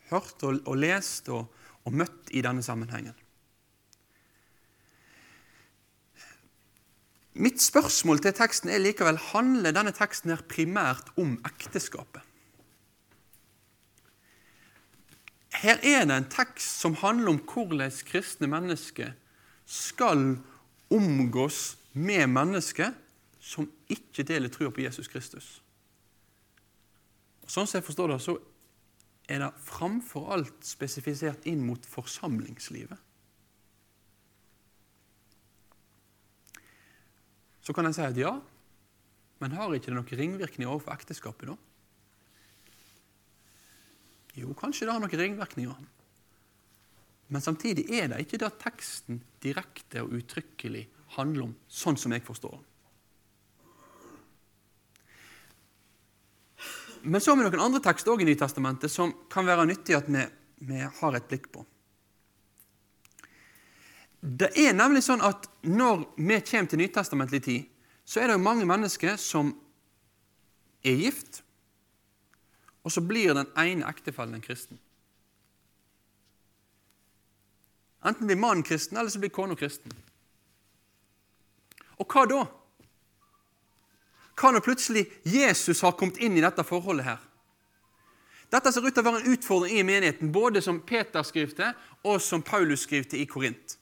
hørt 0.10 0.46
og, 0.46 0.62
og 0.66 0.78
lest 0.82 1.30
og, 1.34 1.50
og 1.86 1.98
møtt 1.98 2.34
i 2.34 2.42
denne 2.46 2.66
sammenhengen. 2.66 3.18
Mitt 7.34 7.62
spørsmål 7.64 8.20
til 8.20 8.36
teksten 8.36 8.70
er 8.70 8.82
likevel 8.84 9.20
handler 9.32 9.72
denne 9.76 9.94
teksten 9.96 10.34
her 10.34 10.44
primært 10.52 11.14
om 11.20 11.38
ekteskapet. 11.48 12.26
Her 15.62 15.78
er 15.84 16.06
det 16.08 16.16
en 16.16 16.30
tekst 16.32 16.82
som 16.82 16.98
handler 17.00 17.36
om 17.36 17.42
hvordan 17.46 17.92
kristne 18.08 18.50
mennesker 18.52 19.14
skal 19.66 20.40
omgås 20.92 21.78
med 21.94 22.28
mennesker 22.28 22.96
som 23.40 23.68
ikke 23.90 24.24
deler 24.28 24.52
trua 24.52 24.72
på 24.72 24.84
Jesus 24.84 25.08
Kristus. 25.12 25.60
Sånn 27.48 27.68
som 27.68 27.80
jeg 27.80 27.88
forstår 27.88 28.14
det, 28.14 28.20
så 28.24 28.38
er 29.32 29.44
det 29.44 29.52
framfor 29.66 30.32
alt 30.36 30.66
spesifisert 30.66 31.48
inn 31.50 31.64
mot 31.66 31.86
forsamlingslivet. 31.88 33.00
Så 37.62 37.74
kan 37.74 37.86
en 37.86 37.96
si 37.96 38.04
at 38.06 38.18
ja, 38.18 38.34
men 39.42 39.58
har 39.58 39.74
ikke 39.74 39.90
det 39.92 39.98
noen 39.98 40.20
ringvirkninger 40.22 40.70
overfor 40.70 40.96
ekteskapet 40.96 41.52
da? 41.52 41.58
Jo, 44.38 44.54
kanskje 44.58 44.88
det 44.88 44.96
har 44.96 45.04
noen 45.04 45.22
ringvirkninger. 45.22 45.88
Men 47.32 47.44
samtidig 47.44 47.88
er 47.96 48.10
det 48.12 48.26
ikke 48.26 48.40
det 48.42 48.52
teksten 48.62 49.22
direkte 49.44 50.04
og 50.04 50.14
uttrykkelig 50.20 50.84
handler 51.16 51.50
om, 51.50 51.56
sånn 51.68 52.00
som 52.00 52.14
jeg 52.16 52.24
forstår 52.26 52.58
den. 52.58 52.68
Men 57.02 57.22
så 57.22 57.32
har 57.32 57.40
vi 57.40 57.48
noen 57.48 57.64
andre 57.66 57.82
tekster 57.82 58.14
også 58.14 58.22
i 58.22 58.30
Nytestamentet 58.30 58.94
som 58.94 59.14
kan 59.32 59.48
være 59.48 59.66
nyttig 59.72 59.96
at 59.98 60.10
vi, 60.12 60.22
vi 60.70 60.84
har 60.86 61.18
et 61.18 61.30
blikk 61.30 61.50
på. 61.54 61.64
Det 64.22 64.52
er 64.54 64.76
nemlig 64.78 65.02
sånn 65.06 65.24
at 65.26 65.48
når 65.66 66.04
vi 66.18 66.38
kommer 66.46 66.70
til 66.70 66.82
nytestamentlig 66.84 67.42
tid, 67.42 67.70
så 68.06 68.22
er 68.22 68.30
det 68.30 68.38
jo 68.38 68.46
mange 68.46 68.68
mennesker 68.70 69.18
som 69.18 69.50
er 70.86 71.00
gift, 71.00 71.42
og 72.86 72.94
så 72.94 73.02
blir 73.06 73.34
den 73.38 73.50
ene 73.58 73.90
ektefellen 73.90 74.38
en 74.38 74.46
kristen. 74.46 74.80
Enten 78.06 78.30
blir 78.30 78.38
mannen 78.38 78.66
kristen, 78.66 78.98
eller 78.98 79.10
så 79.14 79.22
blir 79.22 79.34
kona 79.34 79.58
kristen. 79.58 79.94
Og 82.02 82.10
hva 82.10 82.26
da? 82.30 82.46
Hva 84.38 84.54
når 84.54 84.66
plutselig 84.66 85.06
Jesus 85.28 85.84
har 85.86 85.94
kommet 85.98 86.18
inn 86.22 86.38
i 86.38 86.42
dette 86.42 86.66
forholdet 86.66 87.06
her? 87.06 87.20
Dette 88.52 88.72
ser 88.74 88.84
ut 88.84 88.94
til 88.94 89.04
å 89.04 89.08
være 89.08 89.22
en 89.22 89.36
utfordring 89.36 89.78
i 89.78 89.86
menigheten, 89.86 90.32
både 90.34 90.64
som 90.66 90.82
Peter 90.84 91.24
skriver 91.24 91.54
til, 91.56 91.86
og 92.04 92.18
som 92.22 92.42
Paulus 92.44 92.88
skriver 92.88 93.08
til 93.14 93.22
i 93.22 93.30
Korint. 93.30 93.78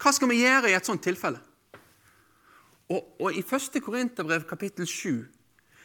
Hva 0.00 0.12
skal 0.12 0.30
vi 0.30 0.42
gjøre 0.42 0.70
i 0.70 0.76
et 0.76 0.86
sånt 0.86 1.04
tilfelle? 1.04 1.40
Og, 2.92 3.00
og 3.20 3.32
I 3.32 3.42
1. 3.42 3.80
Korinterbrev 3.82 4.44
kapittel 4.48 4.86
7 4.86 5.24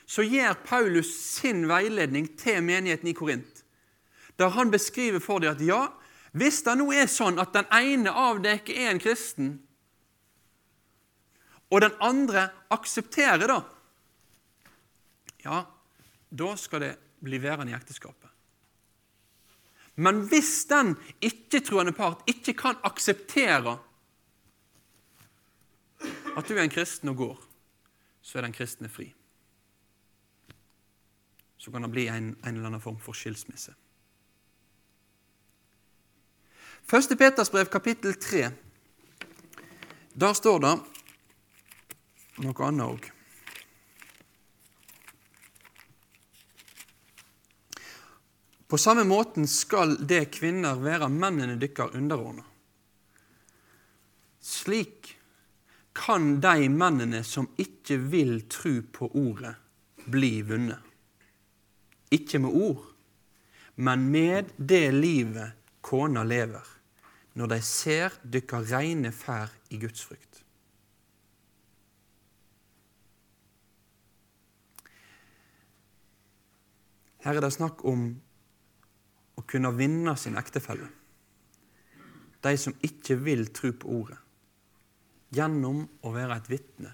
så 0.10 0.26
gir 0.26 0.56
Paulus 0.66 1.12
sin 1.14 1.68
veiledning 1.70 2.32
til 2.40 2.64
menigheten 2.66 3.12
i 3.12 3.14
Korint, 3.14 3.64
der 4.42 4.50
han 4.56 4.72
beskriver 4.74 5.22
for 5.22 5.44
dem 5.44 5.54
at 5.54 5.62
ja, 5.62 5.84
hvis 6.34 6.64
det 6.66 6.76
nå 6.80 6.88
er 6.98 7.10
sånn 7.10 7.38
at 7.42 7.54
den 7.54 7.68
ene 7.78 8.14
av 8.14 8.42
dere 8.42 8.74
er 8.74 8.90
en 8.90 9.02
kristen, 9.02 9.52
og 11.70 11.84
den 11.86 11.94
andre 12.02 12.48
aksepterer 12.74 13.46
det, 13.46 13.60
ja, 15.46 15.62
da 16.30 16.50
skal 16.58 16.82
det 16.84 16.96
bli 17.22 17.38
værende 17.42 17.74
i 17.74 17.78
ekteskapet. 17.78 18.30
Men 20.00 20.24
hvis 20.32 20.64
den 20.70 20.96
ikke-troende 21.22 21.94
part 21.94 22.26
ikke 22.32 22.56
kan 22.58 22.82
akseptere 22.88 23.78
at 26.40 26.48
du 26.50 26.56
er 26.56 26.64
en 26.64 26.74
kristen 26.74 27.12
og 27.12 27.20
går, 27.20 27.38
så 28.22 28.40
er 28.40 28.48
den 28.48 28.56
kristne 28.56 28.90
fri. 28.92 29.10
Så 31.60 31.72
kan 31.72 31.84
det 31.84 31.92
bli 31.92 32.08
en, 32.08 32.34
en 32.40 32.56
eller 32.56 32.72
annen 32.72 32.84
form 32.84 33.00
for 33.04 33.18
skilsmisse. 33.18 33.76
Første 36.90 37.16
Peters 37.20 37.52
brev, 37.52 37.68
kapittel 37.70 38.16
3. 38.16 38.50
Der 40.20 40.34
står 40.34 40.64
det 40.64 40.74
noe 42.40 42.66
annet 42.66 42.88
òg. 42.88 43.10
På 48.70 48.78
samme 48.78 49.04
måten 49.04 49.48
skal 49.50 49.96
det 50.06 50.30
kvinner 50.40 50.78
være 50.78 51.10
mennene 51.10 51.58
dykker 51.62 51.96
underordna. 51.98 52.44
Slik 54.40 55.19
kan 56.00 56.40
de 56.40 56.70
mennene 56.72 57.24
som 57.28 57.50
ikke 57.60 57.98
vil 58.12 58.46
tro 58.52 58.78
på 58.96 59.10
ordet, 59.20 59.56
bli 60.08 60.40
vunnet. 60.48 60.80
Ikke 62.16 62.40
med 62.42 62.56
ord, 62.56 62.86
men 63.76 64.08
med 64.12 64.54
det 64.58 64.88
livet 64.96 65.58
kona 65.86 66.24
lever, 66.24 66.64
når 67.36 67.52
de 67.52 67.60
ser 67.64 68.16
dykka 68.24 68.62
reine 68.72 69.12
ferd 69.16 69.54
i 69.70 69.80
Guds 69.82 70.06
frykt. 70.08 70.42
Her 77.20 77.36
er 77.36 77.44
det 77.44 77.52
snakk 77.54 77.84
om 77.88 78.08
å 79.36 79.44
kunne 79.44 79.76
vinne 79.76 80.16
sin 80.18 80.40
ektefelle. 80.40 80.88
De 82.40 82.56
som 82.58 82.76
ikke 82.88 83.20
vil 83.20 83.50
tro 83.52 83.74
på 83.76 83.92
ordet, 84.00 84.20
gjennom 85.36 85.84
å 86.02 86.14
være 86.14 86.38
et 86.40 86.50
vitne 86.52 86.94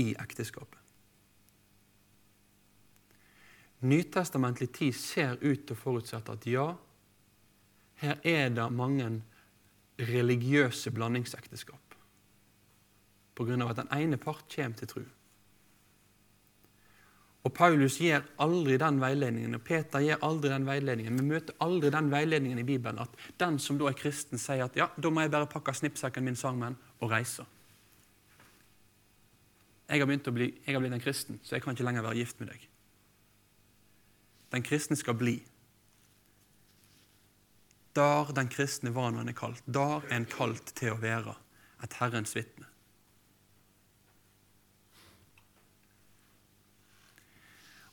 i 0.00 0.10
ekteskapet. 0.14 0.78
Nytestamentlig 3.80 4.68
tid 4.76 4.96
ser 4.96 5.38
ut 5.40 5.64
til 5.64 5.76
å 5.76 5.80
forutsette 5.80 6.34
at 6.36 6.46
ja, 6.48 6.66
her 8.00 8.20
er 8.24 8.50
det 8.52 8.66
mange 8.72 9.08
religiøse 10.00 10.92
blandingsekteskap 10.96 11.90
av 13.40 13.70
at 13.70 13.78
den 13.78 13.88
ene 13.96 14.18
part 14.20 14.44
kommer 14.52 14.76
til 14.76 14.88
tro. 14.90 15.02
Og 17.40 17.52
Paulus 17.56 17.96
gir 17.96 18.20
aldri 18.44 18.76
den 18.80 18.98
veiledningen, 19.00 19.56
og 19.56 19.62
Peter 19.64 20.02
gir 20.04 20.20
aldri 20.26 20.50
den 20.52 20.66
veiledningen. 20.68 21.16
Vi 21.16 21.28
møter 21.30 21.56
aldri 21.64 21.88
den 21.92 22.10
veiledningen 22.12 22.60
i 22.60 22.66
Bibelen 22.68 23.00
at 23.00 23.14
den 23.40 23.56
som 23.62 23.78
da 23.80 23.88
er 23.88 23.96
kristen, 23.96 24.40
sier 24.40 24.66
at 24.66 24.76
ja, 24.76 24.90
da 24.96 25.12
må 25.12 25.24
jeg 25.24 25.32
bare 25.32 25.48
pakke 25.48 25.72
snippsekken 25.76 26.26
min 26.26 26.36
sammen 26.36 26.76
og 27.00 27.14
reise. 27.14 27.46
Jeg 29.90 30.02
har, 30.02 30.06
begynt 30.06 30.28
å 30.30 30.34
bli, 30.36 30.50
jeg 30.66 30.76
har 30.76 30.84
blitt 30.84 30.94
en 30.94 31.02
kristen, 31.02 31.40
så 31.42 31.56
jeg 31.56 31.64
kan 31.64 31.74
ikke 31.74 31.86
lenger 31.88 32.04
være 32.06 32.20
gift 32.20 32.42
med 32.42 32.52
deg. 32.52 32.66
Den 34.52 34.66
kristne 34.66 34.98
skal 34.98 35.16
bli. 35.18 35.40
Der 37.98 38.30
den 38.36 38.50
kristne 38.52 38.92
var 38.94 39.10
når 39.10 39.24
han 39.24 39.32
er 39.32 39.38
kalt. 39.40 39.64
Der 39.66 40.04
er 40.04 40.14
en 40.20 40.28
kalt 40.30 40.74
til 40.78 40.94
å 40.94 41.00
være 41.02 41.34
et 41.82 41.96
Herrens 41.98 42.36
vitne. 42.36 42.69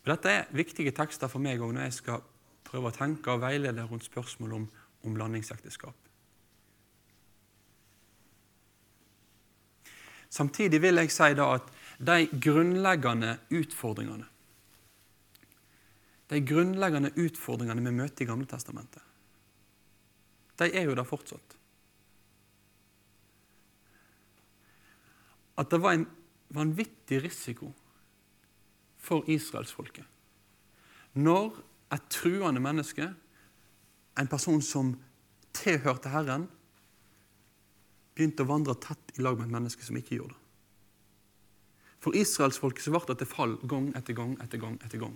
Og 0.08 0.14
Dette 0.14 0.32
er 0.32 0.52
viktige 0.56 0.94
tekster 0.96 1.28
for 1.28 1.44
meg 1.44 1.60
når 1.60 1.82
jeg 1.82 1.94
skal 1.98 2.22
prøve 2.64 2.88
å 2.88 2.96
tenke 2.96 3.34
og 3.34 3.42
veilede 3.44 3.84
rundt 3.84 4.06
spørsmål 4.08 4.54
om, 4.56 4.68
om 5.04 5.18
landingsekteskap. 5.20 5.96
Samtidig 10.32 10.80
vil 10.80 11.02
jeg 11.02 11.12
si 11.12 11.28
da 11.36 11.50
at 11.58 11.68
de 12.00 12.40
grunnleggende 12.40 13.34
utfordringene 13.52 14.28
De 16.30 16.40
grunnleggende 16.44 17.12
utfordringene 17.16 17.84
vi 17.84 17.94
møter 17.96 18.24
i 18.24 18.28
Gamle 18.28 18.48
Testamentet, 18.48 19.04
de 20.60 20.68
er 20.72 20.88
jo 20.88 20.96
der 20.96 21.08
fortsatt. 21.08 21.56
At 25.58 25.72
det 25.72 25.82
var 25.84 25.96
en 25.96 26.08
vanvittig 26.56 27.22
risiko 27.24 27.74
for 29.08 29.28
israelsfolket. 29.32 30.06
Når 31.16 31.56
et 31.96 32.10
truende 32.12 32.62
menneske, 32.62 33.08
en 34.20 34.28
person 34.28 34.62
som 34.62 34.96
tilhørte 35.56 36.12
Herren, 36.12 36.50
begynte 38.18 38.44
å 38.44 38.50
vandre 38.50 38.76
tett 38.82 39.16
i 39.16 39.24
lag 39.24 39.38
med 39.38 39.48
et 39.48 39.56
menneske 39.56 39.86
som 39.86 39.98
ikke 39.98 40.18
gjorde 40.18 40.36
det. 40.36 40.44
For 42.02 42.18
israelsfolket 42.18 42.92
ble 42.94 43.02
det 43.10 43.18
til 43.22 43.30
fall 43.30 43.56
gang 43.70 43.90
etter 43.98 44.16
gang 44.18 44.36
etter 44.44 44.62
gang. 44.62 44.78
etter 44.86 45.02
gang. 45.02 45.16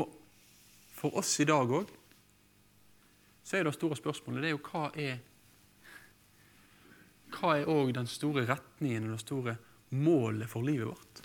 Og 0.00 0.14
for 0.96 1.18
oss 1.20 1.34
i 1.40 1.48
dag 1.48 1.68
òg 1.68 1.90
så 3.42 3.58
er 3.58 3.66
det 3.66 3.74
store 3.76 3.98
spørsmålet 3.98 4.42
det 4.42 4.52
er 4.52 4.56
jo 4.56 4.64
hva 4.70 4.88
er 4.96 5.20
hva 7.34 7.56
er 7.58 7.70
òg 7.70 7.92
den 7.96 8.08
store 8.10 8.44
retningen 8.48 9.08
og 9.08 9.16
det 9.16 9.24
store 9.24 9.56
målet 9.90 10.50
for 10.50 10.64
livet 10.66 10.88
vårt? 10.88 11.22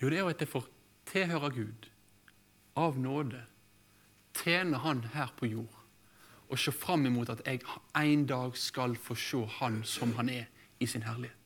Jo, 0.00 0.08
det 0.08 0.16
er 0.16 0.24
jo 0.24 0.32
at 0.32 0.40
jeg 0.40 0.48
får 0.48 0.68
tilhøre 1.10 1.50
Gud 1.52 1.90
av 2.80 2.96
nåde, 2.98 3.42
tjene 4.40 4.78
Han 4.80 5.02
her 5.12 5.32
på 5.36 5.50
jord, 5.50 5.76
og 6.48 6.58
se 6.58 6.72
fram 6.72 7.04
imot 7.06 7.30
at 7.34 7.42
jeg 7.46 7.60
en 7.98 8.24
dag 8.26 8.56
skal 8.56 8.96
få 8.96 9.14
se 9.18 9.42
Han 9.58 9.82
som 9.84 10.14
Han 10.16 10.32
er 10.32 10.48
i 10.80 10.86
sin 10.88 11.04
herlighet. 11.04 11.36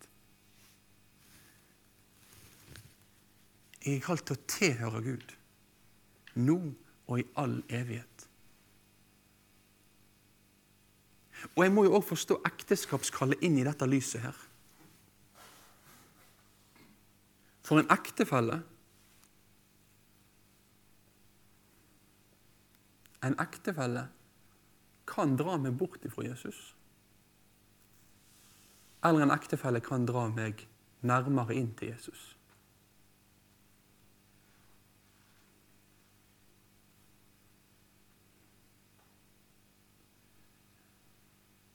Jeg 3.84 3.98
er 3.98 4.06
kalt 4.06 4.24
til 4.24 4.38
å 4.38 4.46
tilhøre 4.48 5.02
Gud, 5.04 5.34
nå 6.40 6.56
og 7.04 7.18
i 7.20 7.26
all 7.37 7.58
evighet. 7.68 8.28
Og 11.52 11.64
jeg 11.64 11.72
må 11.72 11.85
jo 11.85 11.94
òg 11.98 12.04
forstå 12.09 12.40
ekteskapskallet 12.48 13.42
inn 13.44 13.59
i 13.61 13.66
dette 13.66 13.87
lyset 13.88 14.24
her. 14.24 14.38
For 17.64 17.80
en 17.80 17.90
ektefelle 17.92 18.62
En 23.24 23.38
ektefelle 23.40 24.02
kan 25.09 25.30
dra 25.40 25.54
meg 25.57 25.78
bort 25.80 26.02
ifra 26.04 26.26
Jesus. 26.26 26.74
Eller 29.00 29.24
en 29.24 29.33
ektefelle 29.33 29.80
kan 29.80 30.04
dra 30.04 30.26
meg 30.28 30.66
nærmere 31.00 31.57
inn 31.57 31.70
til 31.78 31.94
Jesus. 31.94 32.34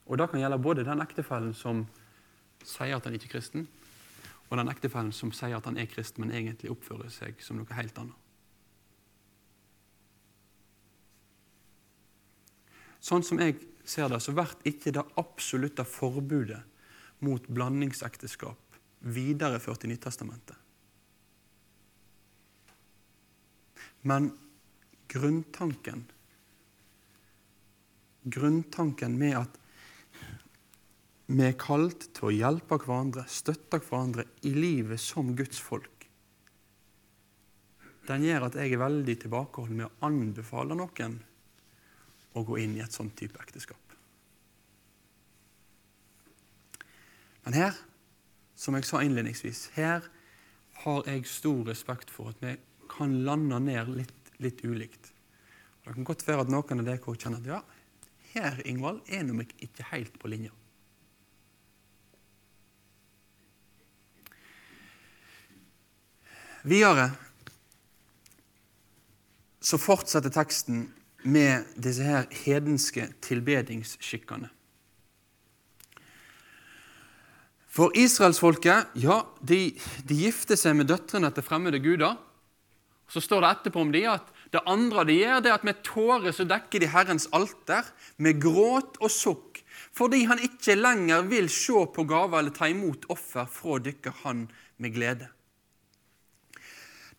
Og 0.10 0.18
Det 0.18 0.30
kan 0.30 0.42
gjelde 0.42 0.58
både 0.58 0.84
den 0.84 1.02
ektefellen 1.02 1.54
som 1.54 1.84
sier 2.66 2.98
at 2.98 3.06
han 3.06 3.14
ikke 3.14 3.30
er 3.30 3.36
kristen, 3.38 3.68
og 4.50 4.58
den 4.58 4.72
ektefellen 4.72 5.12
som 5.14 5.32
sier 5.32 5.58
at 5.58 5.68
han 5.70 5.78
er 5.78 5.86
kristen, 5.86 6.26
men 6.26 6.34
egentlig 6.34 6.72
oppfører 6.74 7.12
seg 7.14 7.38
som 7.46 7.60
noe 7.60 7.78
helt 7.78 7.98
annet. 8.02 8.18
Sånn 13.00 13.24
som 13.24 13.40
jeg 13.40 13.56
ser 13.88 14.10
det, 14.12 14.20
så 14.20 14.34
blir 14.36 14.50
ikke 14.68 14.92
det 14.98 15.06
absolutte 15.22 15.86
forbudet 15.88 16.60
mot 17.24 17.46
blandingsekteskap 17.48 18.80
videreført 19.00 19.86
i 19.86 19.92
Nyttestamentet. 19.94 20.58
Men 24.02 24.32
grunntanken 25.12 26.08
Grunntanken 28.30 29.16
med 29.18 29.38
at 29.40 29.56
vi 31.30 31.46
er 31.46 31.58
kalt 31.62 32.08
til 32.18 32.26
å 32.26 32.34
hjelpe 32.34 32.80
hverandre, 32.82 33.28
støtte 33.30 33.78
hverandre 33.84 34.26
i 34.50 34.54
livet 34.56 35.02
som 35.02 35.36
Guds 35.38 35.60
folk. 35.62 36.08
Den 38.10 38.24
gjør 38.26 38.48
at 38.48 38.56
jeg 38.58 38.74
er 38.74 38.82
veldig 38.82 39.16
tilbakeholden 39.22 39.78
med 39.78 39.86
å 39.86 40.08
anbefale 40.08 40.78
noen 40.78 41.20
å 42.34 42.42
gå 42.46 42.58
inn 42.64 42.74
i 42.80 42.82
et 42.82 42.96
sånt 42.96 43.14
type 43.20 43.38
ekteskap. 43.44 43.94
Men 47.46 47.58
her, 47.58 47.78
som 48.58 48.74
jeg 48.78 48.88
sa 48.90 49.04
innledningsvis, 49.06 49.68
her 49.78 50.10
har 50.82 51.10
jeg 51.12 51.30
stor 51.30 51.62
respekt 51.70 52.10
for 52.14 52.34
at 52.34 52.42
vi 52.42 52.56
kan 52.90 53.20
lande 53.26 53.60
ned 53.68 53.92
litt, 53.94 54.34
litt 54.42 54.64
ulikt. 54.66 55.12
Det 55.86 55.94
kan 55.94 56.10
godt 56.10 56.26
være 56.26 56.48
at 56.48 56.52
noen 56.54 56.82
av 56.82 56.90
dere 56.90 57.16
kjenner 57.22 57.38
at 57.38 57.52
ja, 57.54 57.62
her 58.34 58.60
Ingvald, 58.66 59.04
er 59.10 59.30
vi 59.30 59.46
ikke 59.70 59.88
helt 59.94 60.18
på 60.22 60.34
linja. 60.34 60.54
Videre 66.68 67.10
så 69.64 69.78
fortsetter 69.80 70.32
teksten 70.34 70.88
med 71.28 71.68
disse 71.76 72.06
her 72.06 72.28
hedenske 72.46 73.10
tilbedingsskikkene. 73.24 74.50
For 77.70 77.94
israelsfolket 77.96 78.96
ja, 79.00 79.22
de, 79.46 79.70
de 80.08 80.18
gifter 80.24 80.58
seg 80.60 80.76
med 80.80 80.90
døtrene 80.90 81.30
til 81.32 81.46
fremmede 81.46 81.80
guder. 81.84 82.18
Så 83.10 83.22
står 83.24 83.44
det 83.44 83.52
etterpå 83.54 83.84
om 83.86 83.94
de 83.94 84.04
at 84.10 84.28
det 84.54 84.64
andre 84.66 85.06
de 85.06 85.16
gjør, 85.20 85.42
det 85.44 85.52
er 85.52 85.60
at 85.60 85.66
med 85.68 85.82
tårer 85.86 86.34
så 86.34 86.46
dekker 86.50 86.82
de 86.82 86.90
Herrens 86.90 87.28
alter 87.36 87.86
med 88.18 88.42
gråt 88.42 88.98
og 88.98 89.14
sukk, 89.14 89.62
fordi 89.94 90.24
han 90.30 90.42
ikke 90.42 90.78
lenger 90.78 91.28
vil 91.30 91.50
se 91.54 91.86
på 91.94 92.06
gaver 92.10 92.42
eller 92.42 92.56
ta 92.56 92.70
imot 92.70 93.06
offer 93.14 93.46
fra 93.50 93.78
dere 93.86 94.16
han 94.24 94.48
med 94.82 94.96
glede. 94.98 95.30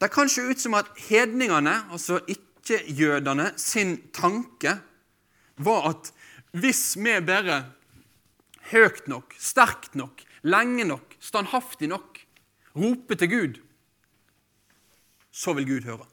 Det 0.00 0.08
kan 0.08 0.28
se 0.28 0.42
ut 0.48 0.60
som 0.60 0.74
at 0.78 0.88
hedningene, 0.96 1.74
altså 1.92 2.22
ikke-jødene, 2.24 3.50
sin 3.60 3.98
tanke 4.16 4.78
var 5.60 5.90
at 5.90 6.12
hvis 6.56 6.96
vi 6.96 7.18
bare 7.20 7.62
høyt 8.70 9.06
nok, 9.10 9.34
sterkt 9.38 9.94
nok, 9.98 10.22
lenge 10.42 10.86
nok, 10.88 11.16
standhaftig 11.20 11.90
nok 11.90 12.22
roper 12.76 13.20
til 13.20 13.30
Gud, 13.30 13.60
så 15.30 15.52
vil 15.58 15.68
Gud 15.68 15.84
høre. 15.84 16.06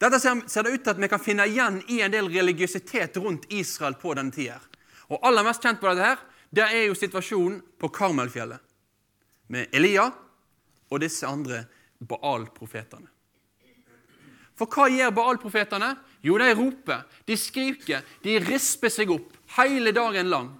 Dette 0.00 0.18
ser 0.22 0.64
det 0.64 0.72
ut 0.72 0.80
til 0.80 0.94
at 0.94 1.00
vi 1.02 1.10
kan 1.12 1.20
finne 1.20 1.44
igjen 1.50 1.82
i 1.92 2.00
en 2.00 2.12
del 2.12 2.30
religiøsitet 2.32 3.18
rundt 3.20 3.44
Israel 3.52 3.98
på 4.00 4.14
denne 4.16 4.32
tida. 4.32 4.56
Og 5.12 5.20
aller 5.20 5.44
mest 5.44 5.62
kjent 5.62 5.82
på 5.82 5.90
dette 5.90 6.08
her, 6.08 6.24
det 6.52 6.64
er 6.64 6.86
jo 6.86 6.96
situasjonen 6.96 7.60
på 7.80 7.92
Karmelfjellet 7.92 8.64
med 9.52 9.68
Elia 9.76 10.08
og 10.88 11.00
disse 11.04 11.28
andre 11.28 11.66
Baal-profetene. 12.08 13.08
For 14.58 14.68
hva 14.68 14.88
gjør 14.92 15.14
Baal-profetene? 15.16 15.94
Jo, 16.22 16.36
de 16.38 16.50
roper, 16.54 17.06
de 17.26 17.36
skriker, 17.40 18.04
de 18.22 18.36
risper 18.44 18.92
seg 18.92 19.10
opp 19.14 19.32
hele 19.56 19.94
dagen 19.96 20.28
lang. 20.30 20.50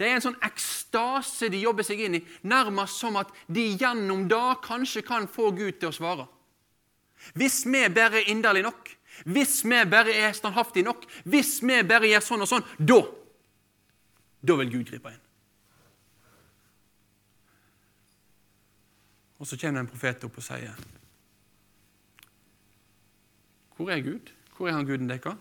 Det 0.00 0.08
er 0.08 0.16
en 0.16 0.24
sånn 0.24 0.38
ekstase 0.46 1.50
de 1.52 1.60
jobber 1.60 1.84
seg 1.84 2.00
inn 2.06 2.16
i, 2.16 2.22
nærmest 2.48 3.02
som 3.02 3.18
at 3.20 3.32
de 3.52 3.66
gjennom 3.74 4.24
det 4.30 4.60
kanskje 4.64 5.04
kan 5.04 5.28
få 5.28 5.50
Gud 5.52 5.76
til 5.80 5.90
å 5.90 5.96
svare. 5.96 6.24
Hvis 7.36 7.66
vi 7.68 7.82
bare 7.92 8.22
er 8.22 8.30
inderlige 8.32 8.64
nok, 8.64 8.94
hvis 9.28 9.58
vi 9.66 9.82
bare 9.90 10.14
er 10.16 10.32
standhaftige 10.32 10.86
nok, 10.86 11.04
hvis 11.28 11.58
vi 11.60 11.82
bare 11.84 12.08
gjør 12.08 12.24
sånn 12.24 12.46
og 12.46 12.48
sånn, 12.48 12.70
da 12.78 13.02
da 14.40 14.56
vil 14.56 14.70
Gud 14.72 14.88
gripe 14.88 15.12
inn. 15.12 15.20
Og 19.40 19.48
så 19.48 19.56
kommer 19.56 19.80
en 19.80 19.88
profet 19.88 20.24
opp 20.26 20.36
og 20.36 20.44
sier 20.44 20.76
Hvor 23.76 23.88
er 23.90 24.02
Gud? 24.04 24.32
Hvor 24.56 24.68
er 24.68 24.76
han 24.76 24.84
guden 24.84 25.08
deres? 25.08 25.38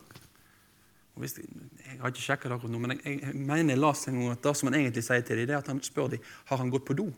Jeg 1.19 1.97
har 1.99 2.07
ikke 2.07 2.23
sjekka 2.23 2.47
det 2.47 2.55
akkurat 2.55 2.71
nå, 2.71 2.79
men 2.79 2.93
jeg, 2.95 3.17
jeg, 3.19 3.33
mener 3.35 3.73
jeg 3.73 3.81
leste 3.81 4.07
en 4.07 4.21
gang 4.21 4.38
at 4.38 4.45
det 4.45 4.53
som 4.55 4.69
han 4.69 4.77
egentlig 4.79 5.03
sier 5.03 5.25
til 5.27 5.41
dem, 5.41 5.49
det 5.49 5.55
er 5.57 5.59
at 5.59 5.67
han 5.67 5.81
spør 5.83 6.13
dem 6.13 6.29
har 6.47 6.62
han 6.62 6.71
gått 6.71 6.85
på 6.88 6.95
do. 6.95 7.09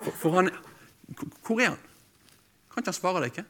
For, 0.00 0.16
for 0.22 0.38
han, 0.38 0.48
Hvor 1.44 1.60
er 1.60 1.74
han? 1.74 1.82
Kan 2.72 2.80
ikke 2.80 2.88
han 2.88 2.96
svare 2.96 3.20
deg 3.20 3.34
ikke? 3.34 3.44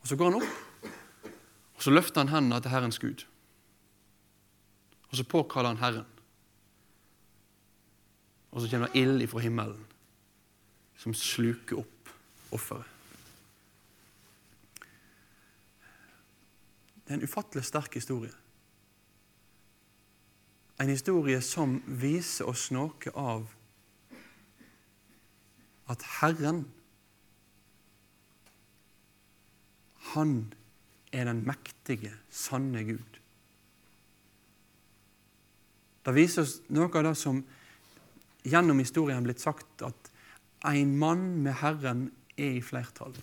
Og 0.00 0.08
Så 0.08 0.16
går 0.16 0.32
han 0.32 0.40
opp, 0.40 0.88
og 1.76 1.84
så 1.84 1.92
løfter 1.92 2.24
han 2.24 2.32
hendene 2.32 2.62
til 2.62 2.72
Herrens 2.72 2.98
Gud. 2.98 3.26
Og 5.10 5.20
så 5.20 5.28
påkaller 5.28 5.74
han 5.74 5.82
Herren. 5.84 6.08
Og 8.50 8.62
så 8.62 8.70
kommer 8.70 8.88
det 8.88 9.04
ild 9.04 9.28
ifra 9.28 9.44
himmelen 9.44 9.91
som 11.02 11.14
sluker 11.14 11.80
opp 11.82 12.10
offeret. 12.54 12.86
Det 17.02 17.10
er 17.10 17.18
en 17.18 17.26
ufattelig 17.26 17.64
sterk 17.66 17.96
historie. 17.98 18.32
En 20.80 20.90
historie 20.90 21.40
som 21.42 21.80
viser 21.86 22.46
oss 22.48 22.68
noe 22.74 23.14
av 23.18 23.50
at 25.90 26.06
Herren 26.20 26.64
Han 30.12 30.52
er 31.08 31.24
den 31.24 31.38
mektige, 31.46 32.10
sanne 32.28 32.82
Gud. 32.84 33.18
Det 36.04 36.12
viser 36.12 36.44
oss 36.44 36.58
noe 36.68 36.90
av 36.90 37.06
det 37.06 37.14
som 37.16 37.38
gjennom 38.44 38.82
historien 38.82 39.22
er 39.22 39.30
blitt 39.30 39.40
sagt, 39.40 39.86
at 39.86 40.11
en 40.70 40.96
mann 40.98 41.42
med 41.42 41.58
Herren 41.58 42.10
er 42.38 42.58
i 42.58 42.62
flertall. 42.62 43.14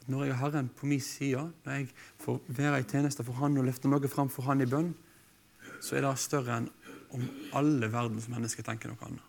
At 0.00 0.08
når 0.12 0.26
jeg 0.26 0.36
har 0.36 0.50
Herren 0.50 0.68
på 0.68 0.86
min 0.86 1.00
side, 1.00 1.42
når 1.64 1.72
jeg 1.72 1.88
får 2.22 2.42
være 2.48 2.80
i 2.80 2.88
tjeneste 2.90 3.24
for 3.24 3.40
Han 3.40 3.56
og 3.56 3.64
løfte 3.64 3.88
noe 3.88 4.08
fram 4.08 4.28
for 4.32 4.48
Han 4.48 4.60
i 4.60 4.68
bønn, 4.68 4.92
så 5.80 5.96
er 5.96 6.04
det 6.04 6.12
større 6.20 6.60
enn 6.60 6.68
om 7.16 7.24
alle 7.56 7.88
verdens 7.92 8.28
mennesker 8.28 8.66
tenker 8.66 8.92
noe 8.92 9.06
annet. 9.06 9.24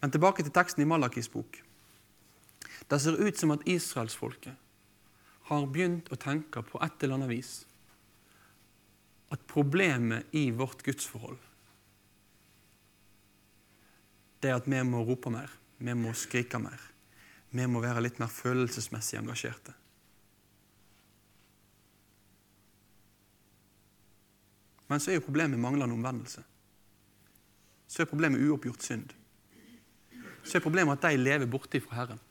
Men 0.00 0.12
tilbake 0.12 0.44
til 0.44 0.54
teksten 0.54 0.84
i 0.84 0.88
Malakis 0.88 1.28
bok. 1.32 1.58
Det 2.86 3.00
ser 3.02 3.18
ut 3.18 3.38
som 3.38 3.54
at 3.54 3.64
israelsfolket 3.66 4.54
har 5.48 5.66
begynt 5.72 6.10
å 6.12 6.18
tenke 6.20 6.62
på 6.62 6.78
et 6.84 7.02
eller 7.02 7.18
annet 7.18 7.32
vis 7.32 7.52
at 9.34 9.42
problemet 9.50 10.30
i 10.38 10.50
vårt 10.54 10.84
gudsforhold 10.86 11.40
det 14.42 14.50
er 14.50 14.58
at 14.58 14.68
vi 14.68 14.82
må 14.84 15.02
rope 15.06 15.32
mer, 15.32 15.50
vi 15.78 15.94
må 15.96 16.12
skrike 16.16 16.60
mer. 16.60 16.80
Vi 17.50 17.66
må 17.70 17.80
være 17.80 18.02
litt 18.04 18.18
mer 18.20 18.30
følelsesmessig 18.32 19.18
engasjerte. 19.20 19.72
Men 24.86 25.02
så 25.02 25.10
er 25.10 25.18
jo 25.18 25.24
problemet 25.26 25.58
manglende 25.58 25.96
omvendelse. 25.96 26.44
Så 27.86 28.02
er 28.02 28.10
problemet 28.10 28.42
uoppgjort 28.42 28.84
synd. 28.86 29.14
Så 30.44 30.58
er 30.58 30.62
problemet 30.62 30.98
at 30.98 31.10
de 31.10 31.18
lever 31.18 31.50
borte 31.50 31.80
fra 31.82 32.02
Herren. 32.02 32.22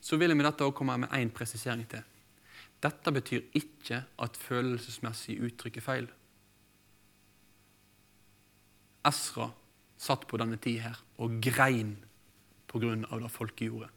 Så 0.00 0.16
vil 0.16 0.32
jeg 0.32 0.38
med 0.40 0.46
dette 0.48 0.64
også 0.64 0.76
komme 0.76 0.96
med 1.04 1.12
én 1.16 1.32
presisering 1.32 1.84
til. 1.88 2.04
Dette 2.82 3.12
betyr 3.12 3.48
ikke 3.58 4.02
at 4.22 4.36
følelsesmessig 4.38 5.38
uttrykk 5.44 5.80
er 5.80 5.84
feil. 5.84 6.08
Esra 9.06 9.50
satt 9.98 10.26
på 10.30 10.38
denne 10.40 10.58
tid 10.62 10.82
her 10.82 10.98
og 11.18 11.38
grein 11.42 11.96
på 12.68 12.80
grunn 12.82 13.06
av 13.08 13.22
det 13.22 13.30
folket 13.32 13.70
gjorde. 13.70 13.90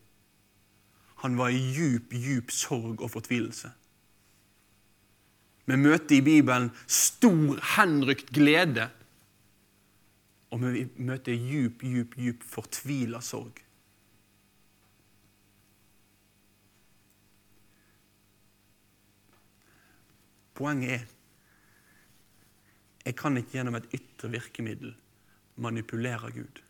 Han 1.21 1.37
var 1.37 1.53
i 1.53 1.59
djup, 1.75 2.13
djup 2.17 2.51
sorg 2.53 3.01
og 3.01 3.11
fortvilelse. 3.13 3.69
Vi 5.69 5.77
møter 5.77 6.17
i 6.17 6.23
Bibelen 6.25 6.71
stor, 6.89 7.59
henrykt 7.75 8.31
glede. 8.33 8.87
Og 10.51 10.63
vi 10.63 10.87
møter 10.97 11.37
djup, 11.37 11.85
djup, 11.85 12.17
djup 12.17 12.41
fortvila 12.43 13.21
sorg. 13.23 13.61
Poenget 20.57 20.97
er 20.97 21.05
jeg 23.05 23.15
kan 23.17 23.37
ikke 23.37 23.57
gjennom 23.57 23.77
et 23.79 23.93
ytre 23.97 24.29
virkemiddel 24.29 24.93
manipulere 25.61 26.31
Gud. 26.31 26.61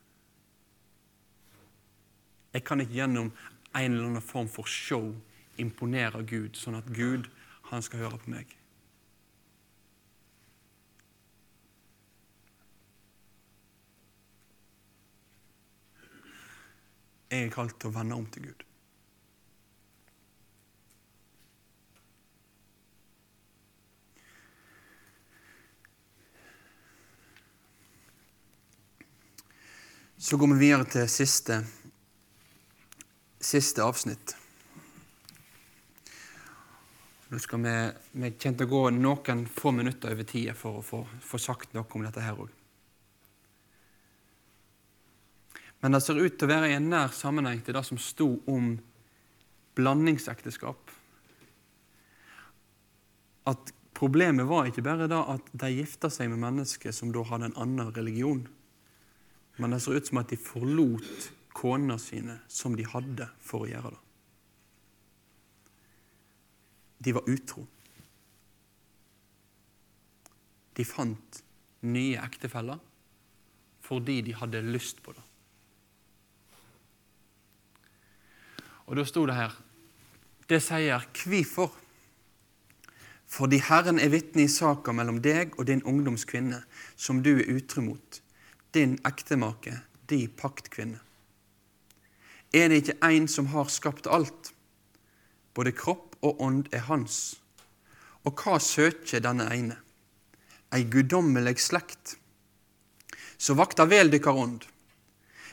Jeg 2.53 2.63
kan 2.67 2.81
ikke 2.83 2.97
gjennom 2.99 3.31
en 3.75 3.91
eller 3.91 4.07
annen 4.07 4.23
form 4.23 4.49
for 4.51 4.67
show 4.67 5.11
imponere 5.59 6.23
Gud, 6.27 6.57
sånn 6.59 6.79
at 6.79 6.89
Gud 6.95 7.29
han 7.71 7.83
skal 7.83 8.05
høre 8.05 8.19
på 8.19 8.33
meg. 8.33 8.57
Jeg 17.31 17.47
er 17.47 17.53
kalt 17.53 17.77
til 17.79 17.87
å 17.91 17.95
vende 17.95 18.17
om 18.19 18.25
til 18.27 18.49
Gud. 18.49 18.65
Så 30.21 30.37
går 30.37 30.47
vi 30.47 30.67
videre 30.67 30.85
til 30.85 31.07
siste, 31.09 31.55
siste 33.41 33.81
avsnitt. 33.81 34.35
Nå 37.31 37.39
skal 37.41 37.63
vi, 37.63 37.73
vi 38.21 38.29
kjente 38.35 38.67
å 38.67 38.69
gå 38.69 38.81
noen 38.93 39.41
få 39.49 39.73
minutter 39.73 40.13
over 40.13 40.29
tida 40.29 40.53
for 40.53 40.77
å 40.77 40.83
få, 40.85 40.99
få, 41.25 41.41
sagt 41.41 41.73
noe 41.73 41.89
om 41.97 42.05
dette 42.05 42.21
her 42.21 42.37
òg. 42.37 42.53
Men 45.81 45.97
det 45.97 46.03
ser 46.05 46.21
ut 46.21 46.37
til 46.37 46.45
å 46.45 46.53
være 46.53 46.69
i 46.69 46.77
en 46.77 46.93
nær 46.93 47.17
sammenheng 47.17 47.65
til 47.65 47.79
det 47.79 47.85
som 47.89 47.97
sto 47.97 48.29
om 48.45 48.75
blandingsekteskap. 49.73 50.97
At 53.49 53.73
problemet 53.97 54.45
var 54.45 54.69
ikke 54.69 54.85
bare 54.85 55.09
da 55.09 55.25
at 55.33 55.49
de 55.49 55.75
gifta 55.79 56.13
seg 56.13 56.29
med 56.29 56.45
mennesker 56.45 56.93
som 56.93 57.09
da 57.09 57.25
hadde 57.33 57.55
en 57.55 57.61
annen 57.65 57.95
religion 57.97 58.45
men 59.57 59.73
det 59.73 59.81
ser 59.83 59.97
ut 59.97 60.07
som 60.07 60.21
at 60.21 60.31
de 60.31 60.37
forlot 60.39 61.31
konene 61.55 61.97
sine 61.99 62.39
som 62.47 62.75
de 62.77 62.85
hadde 62.87 63.27
for 63.43 63.65
å 63.65 63.69
gjøre 63.69 63.91
det. 63.91 64.01
De 67.01 67.13
var 67.17 67.29
utro. 67.33 67.65
De 70.77 70.85
fant 70.85 71.41
nye 71.81 72.21
ektefeller 72.21 72.79
fordi 73.81 74.21
de 74.23 74.35
hadde 74.37 74.61
lyst 74.63 75.01
på 75.03 75.11
det. 75.11 75.23
Og 78.87 78.95
da 78.99 79.05
sto 79.07 79.25
det 79.27 79.35
her 79.35 79.57
Det 80.47 80.59
sier 80.59 81.05
hvorfor? 81.15 81.71
Fordi 83.31 83.61
Herren 83.63 83.99
er 84.03 84.11
vitne 84.11 84.43
i 84.43 84.51
saka 84.51 84.91
mellom 84.91 85.21
deg 85.23 85.53
og 85.55 85.69
din 85.69 85.83
ungdomskvinne, 85.87 86.57
som 86.99 87.21
du 87.23 87.37
er 87.37 87.47
utro 87.53 87.85
mot 87.85 88.19
din 88.73 88.97
ektemake, 89.07 89.77
di 90.09 90.27
paktkvinne. 90.27 90.99
Er 92.53 92.67
det 92.69 92.81
ikke 92.81 92.97
en 93.07 93.27
som 93.27 93.47
har 93.51 93.69
skapt 93.71 94.07
alt? 94.07 94.51
Både 95.55 95.71
kropp 95.75 96.17
og 96.21 96.41
ånd 96.43 96.67
er 96.75 96.87
hans. 96.87 97.37
Og 98.27 98.35
hva 98.39 98.59
søker 98.59 99.23
denne 99.23 99.47
ene? 99.55 99.77
Ei 100.71 100.83
guddommelig 100.87 101.59
slekt. 101.63 102.15
Så 103.37 103.55
vakta 103.59 103.87
vel 103.89 104.11
dykkar 104.11 104.39
ånd. 104.39 104.67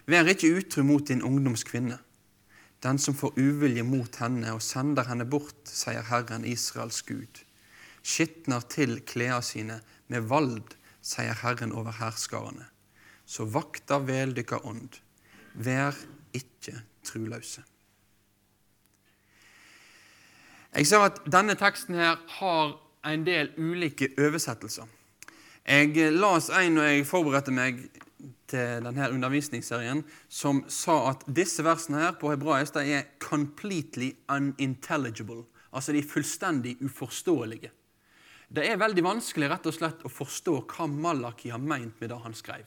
Vær 0.06 0.30
ikke 0.30 0.52
utru 0.60 0.84
mot 0.86 1.06
din 1.06 1.22
ungdomskvinne. 1.22 1.98
Den 2.82 2.98
som 3.02 3.14
får 3.18 3.34
uvilje 3.34 3.82
mot 3.82 4.16
henne 4.22 4.54
og 4.54 4.62
sender 4.62 5.08
henne 5.10 5.26
bort, 5.26 5.66
sier 5.66 6.06
Herren 6.06 6.46
Israels 6.46 7.02
Gud. 7.02 7.42
Skitner 8.02 8.62
til 8.70 9.00
kleda 9.02 9.40
sine 9.42 9.80
med 10.06 10.30
vald, 10.30 10.76
sier 11.02 11.34
Herren 11.42 11.74
over 11.74 11.98
hærskarene. 11.98 12.68
Så 13.28 13.44
vakta 13.44 14.00
vel 14.00 14.32
dykka 14.36 14.62
ånd. 14.64 14.96
Vær 15.52 15.96
ikke 16.36 16.78
truløse. 17.04 17.64
Jeg 20.72 20.86
ser 20.88 21.04
at 21.08 21.20
denne 21.28 21.56
teksten 21.58 21.96
her 21.96 22.20
har 22.38 22.76
en 23.08 23.24
del 23.26 23.50
ulike 23.56 24.10
oversettelser. 24.20 24.86
Jeg 25.68 26.12
las 26.16 26.48
en 26.54 26.78
når 26.78 26.88
jeg 26.88 27.08
forberedte 27.08 27.52
meg 27.52 27.80
til 28.48 28.84
denne 28.86 29.10
undervisningsserien, 29.12 30.00
som 30.28 30.62
sa 30.72 30.96
at 31.10 31.26
disse 31.28 31.64
versene 31.64 32.00
her 32.00 32.14
på 32.20 32.32
hebraisk 32.32 32.74
de 32.74 32.92
er 33.00 33.04
'completely 33.20 34.14
unintelligible'. 34.28 35.44
Altså 35.72 35.92
de 35.92 35.98
er 35.98 36.08
fullstendig 36.08 36.76
uforståelige. 36.82 37.70
Det 38.48 38.70
er 38.70 38.80
veldig 38.80 39.04
vanskelig 39.04 39.50
rett 39.50 39.66
og 39.66 39.74
slett 39.74 40.04
å 40.04 40.08
forstå 40.08 40.64
hva 40.64 40.86
Malaki 40.86 41.50
har 41.50 41.58
meint 41.58 42.00
med 42.00 42.08
det 42.08 42.18
han 42.22 42.34
skrev. 42.34 42.64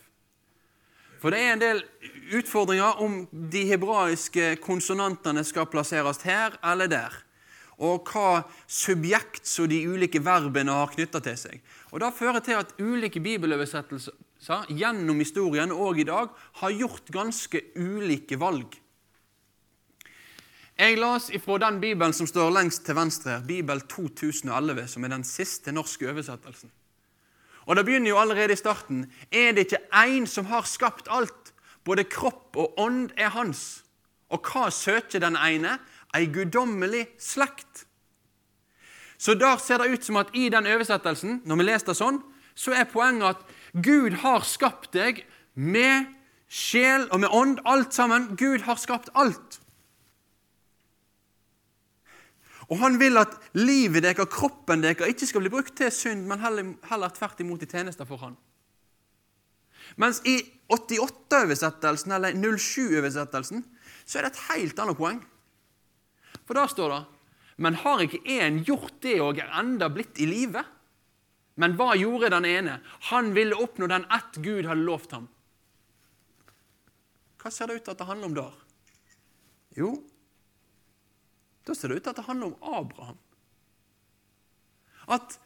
For 1.22 1.30
det 1.30 1.41
er 1.41 1.51
en 1.53 1.61
del 1.61 1.84
utfordringer 2.34 3.01
om 3.03 3.19
de 3.30 3.65
hebraiske 3.69 4.55
konsonantene 4.63 5.43
skal 5.45 5.69
plasseres 5.69 6.24
her 6.26 6.57
eller 6.65 6.89
der. 6.89 7.13
Og 7.82 8.09
hva 8.09 8.43
subjekt 8.69 9.45
som 9.49 9.69
de 9.69 9.84
ulike 9.89 10.22
verbene 10.22 10.74
har 10.74 10.89
knytta 10.93 11.22
til 11.22 11.38
seg. 11.38 11.61
Og 11.93 12.01
Det 12.01 12.13
fører 12.17 12.41
til 12.41 12.57
at 12.57 12.74
ulike 12.82 13.22
bibeloversettelser 13.22 14.74
gjennom 14.74 15.22
historien 15.22 15.72
og 15.72 15.99
i 16.01 16.07
dag 16.09 16.30
har 16.61 16.78
gjort 16.78 17.13
ganske 17.13 17.61
ulike 17.78 18.39
valg. 18.41 18.78
Jeg 20.82 20.97
las 20.97 21.30
ifra 21.30 21.59
den 21.61 21.78
bibelen 21.82 22.13
som 22.13 22.26
står 22.26 22.49
lengst 22.49 22.86
til 22.88 22.97
venstre, 22.97 23.41
Bibel 23.45 23.82
2011, 23.86 24.88
som 24.88 25.03
er 25.05 25.13
den 25.13 25.26
siste 25.28 25.69
norske 25.76 26.07
oversettelsen. 26.09 26.72
Og 27.66 27.78
det 27.78 27.86
begynner 27.86 28.14
jo 28.14 28.20
allerede 28.20 28.53
i 28.53 28.59
starten. 28.59 29.05
Er 29.32 29.53
det 29.53 29.68
ikke 29.68 29.84
én 29.93 30.26
som 30.26 30.45
har 30.49 30.66
skapt 30.68 31.07
alt? 31.09 31.53
Både 31.86 32.03
kropp 32.03 32.57
og 32.57 32.80
ånd 32.80 33.12
er 33.18 33.34
hans. 33.34 33.84
Og 34.30 34.41
hva 34.47 34.70
søker 34.74 35.22
den 35.22 35.38
ene? 35.38 35.78
Ei 36.16 36.28
guddommelig 36.28 37.07
slekt. 37.20 37.86
Så 39.22 39.36
der 39.38 39.57
ser 39.62 39.78
det 39.78 39.91
ut 39.93 40.05
som 40.05 40.18
at 40.18 40.34
i 40.34 40.49
den 40.49 40.66
oversettelsen, 40.68 41.41
når 41.45 41.59
vi 41.59 41.66
leser 41.68 41.91
det 41.91 41.97
sånn, 41.99 42.20
så 42.57 42.74
er 42.74 42.89
poenget 42.89 43.38
at 43.38 43.84
Gud 43.86 44.18
har 44.24 44.43
skapt 44.45 44.91
deg 44.97 45.22
med 45.53 46.09
sjel 46.51 47.05
og 47.14 47.22
med 47.24 47.32
ånd, 47.32 47.62
alt 47.66 47.93
sammen. 47.95 48.32
Gud 48.36 48.66
har 48.66 48.80
skapt 48.82 49.12
alt. 49.16 49.61
Og 52.72 52.80
han 52.80 52.95
vil 53.01 53.19
at 53.19 53.34
livet 53.57 54.05
deres, 54.05 54.30
kroppen 54.32 54.84
deres, 54.84 55.03
ikke 55.11 55.28
skal 55.28 55.43
bli 55.43 55.51
brukt 55.51 55.76
til 55.76 55.91
synd, 55.91 56.24
men 56.30 56.39
heller, 56.39 56.72
heller 56.88 57.11
tvert 57.11 57.43
imot 57.43 57.65
i 57.65 57.67
tjenester 57.67 58.07
for 58.07 58.22
han. 58.24 58.38
Mens 59.99 60.22
i 60.24 60.38
88-oversettelsen, 60.72 62.13
eller 62.15 62.38
07-oversettelsen, 62.38 63.65
så 64.05 64.19
er 64.19 64.28
det 64.28 64.32
et 64.32 64.45
helt 64.47 64.80
annet 64.80 64.99
poeng. 64.99 65.19
For 66.47 66.55
da 66.55 66.63
står 66.72 66.93
det 66.93 67.01
Men 67.61 67.76
har 67.84 68.01
ikke 68.01 68.24
en 68.39 68.61
gjort 68.65 68.95
det 69.03 69.19
og 69.22 69.38
er 69.38 69.51
enda 69.59 69.89
blitt 69.91 70.17
i 70.24 70.26
live? 70.26 70.63
Men 71.59 71.76
hva 71.78 71.91
gjorde 71.99 72.32
den 72.32 72.47
ene? 72.47 72.80
Han 73.11 73.36
ville 73.36 73.59
oppnå 73.59 73.89
den 73.91 74.07
ett 74.07 74.39
Gud 74.41 74.65
hadde 74.65 74.88
lovt 74.88 75.11
ham. 75.11 75.28
Hva 77.41 77.51
ser 77.51 77.67
det 77.67 77.82
ut 77.82 77.84
til 77.86 77.93
at 77.93 77.99
det 77.99 78.07
handler 78.07 78.32
om 78.32 78.38
der? 78.38 78.55
Jo, 79.78 79.91
da 81.68 81.76
ser 81.78 81.91
det 81.91 81.99
ut 81.99 82.03
til 82.07 82.14
at 82.14 82.20
det 82.20 82.28
handler 82.28 82.51
om 82.51 82.80
Abraham. 82.82 83.18
At 85.07 85.39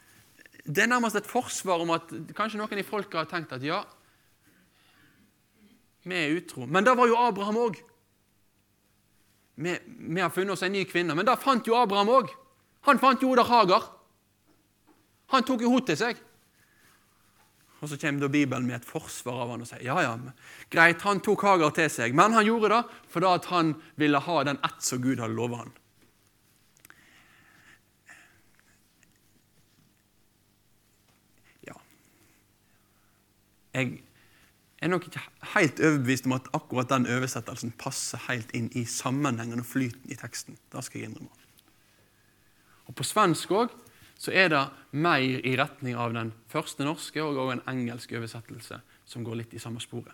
Det 0.65 0.81
er 0.81 0.89
nærmest 0.89 1.15
et 1.15 1.27
forsvar 1.29 1.83
om 1.83 1.91
at 1.93 2.09
kanskje 2.33 2.57
noen 2.57 2.79
i 2.81 2.83
folket 2.83 3.19
har 3.19 3.27
tenkt 3.29 3.51
at 3.53 3.61
ja, 3.61 3.83
vi 6.01 6.15
er 6.17 6.37
utro. 6.39 6.65
Men 6.65 6.85
da 6.85 6.95
var 6.97 7.05
jo 7.05 7.19
Abraham 7.21 7.59
òg. 7.67 7.77
Vi, 9.55 9.75
vi, 9.85 10.21
har 10.21 10.33
funnet 10.33 10.55
oss 10.55 10.63
en 10.65 10.73
ny 10.73 10.83
kvinne. 10.89 11.13
Men 11.13 11.27
da 11.27 11.37
fant 11.37 11.67
jo 11.67 11.77
Abraham 11.77 12.09
òg. 12.13 12.33
Han 12.89 13.01
fant 13.01 13.21
jo 13.21 13.29
Oda 13.33 13.45
Hagar. 13.45 13.85
Han 15.33 15.45
tok 15.45 15.61
jo 15.65 15.71
henne 15.73 15.85
til 15.85 16.01
seg. 16.01 16.19
Og 17.81 17.89
Så 17.89 17.97
kommer 18.01 18.25
da 18.25 18.29
Bibelen 18.33 18.65
med 18.65 18.79
et 18.79 18.87
forsvar 18.87 19.43
av 19.43 19.53
han 19.53 19.61
og 19.61 19.69
sier 19.69 19.83
ja, 19.85 19.95
ja, 20.01 20.13
greit, 20.73 21.03
han 21.05 21.19
tok 21.21 21.43
Hagar 21.45 21.73
til 21.75 21.89
seg, 21.91 22.15
men 22.17 22.33
han 22.33 22.47
gjorde 22.47 22.71
det 22.71 22.79
fordi 23.13 23.33
han 23.51 23.73
ville 24.01 24.21
ha 24.25 24.37
den 24.47 24.57
ett 24.65 24.81
som 24.81 25.03
Gud 25.03 25.21
hadde 25.21 25.37
lovet 25.37 25.61
han. 25.61 25.73
Jeg 33.75 33.97
er 34.79 34.87
nok 34.87 35.07
ikke 35.09 35.23
helt 35.55 35.79
overbevist 35.83 36.27
om 36.29 36.35
at 36.37 36.47
akkurat 36.55 36.91
den 36.91 37.07
oversettelsen 37.11 37.73
passer 37.79 38.21
helt 38.29 38.53
inn 38.55 38.69
i 38.71 38.85
sammenhengen 38.87 39.59
og 39.59 39.67
flyten 39.67 40.11
i 40.11 40.15
teksten. 40.19 40.55
Det 40.71 40.83
skal 40.85 41.01
jeg 41.01 41.09
innrømme. 41.09 41.43
Og 42.85 42.95
På 42.95 43.03
svensk 43.03 43.51
òg 43.51 43.73
så 44.15 44.31
er 44.31 44.51
det 44.53 44.61
mer 44.95 45.19
i 45.19 45.55
retning 45.59 45.97
av 45.99 46.13
den 46.15 46.31
første 46.47 46.85
norske 46.87 47.19
og 47.23 47.35
også 47.35 47.57
en 47.57 47.65
engelsk 47.73 48.13
oversettelse 48.15 48.79
som 49.05 49.25
går 49.27 49.41
litt 49.41 49.57
i 49.57 49.59
samme 49.59 49.83
sporet. 49.83 50.13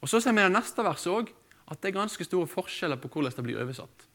Og 0.00 0.08
Så 0.08 0.20
ser 0.20 0.32
vi 0.32 0.40
i 0.40 0.48
det 0.48 0.56
neste 0.56 0.84
verset 0.84 1.12
òg 1.12 1.32
at 1.68 1.80
det 1.80 1.90
er 1.90 2.00
ganske 2.00 2.24
store 2.24 2.48
forskjeller 2.48 3.00
på 3.00 3.08
hvordan 3.08 3.32
det 3.36 3.44
blir 3.44 3.60
oversatt. 3.60 4.08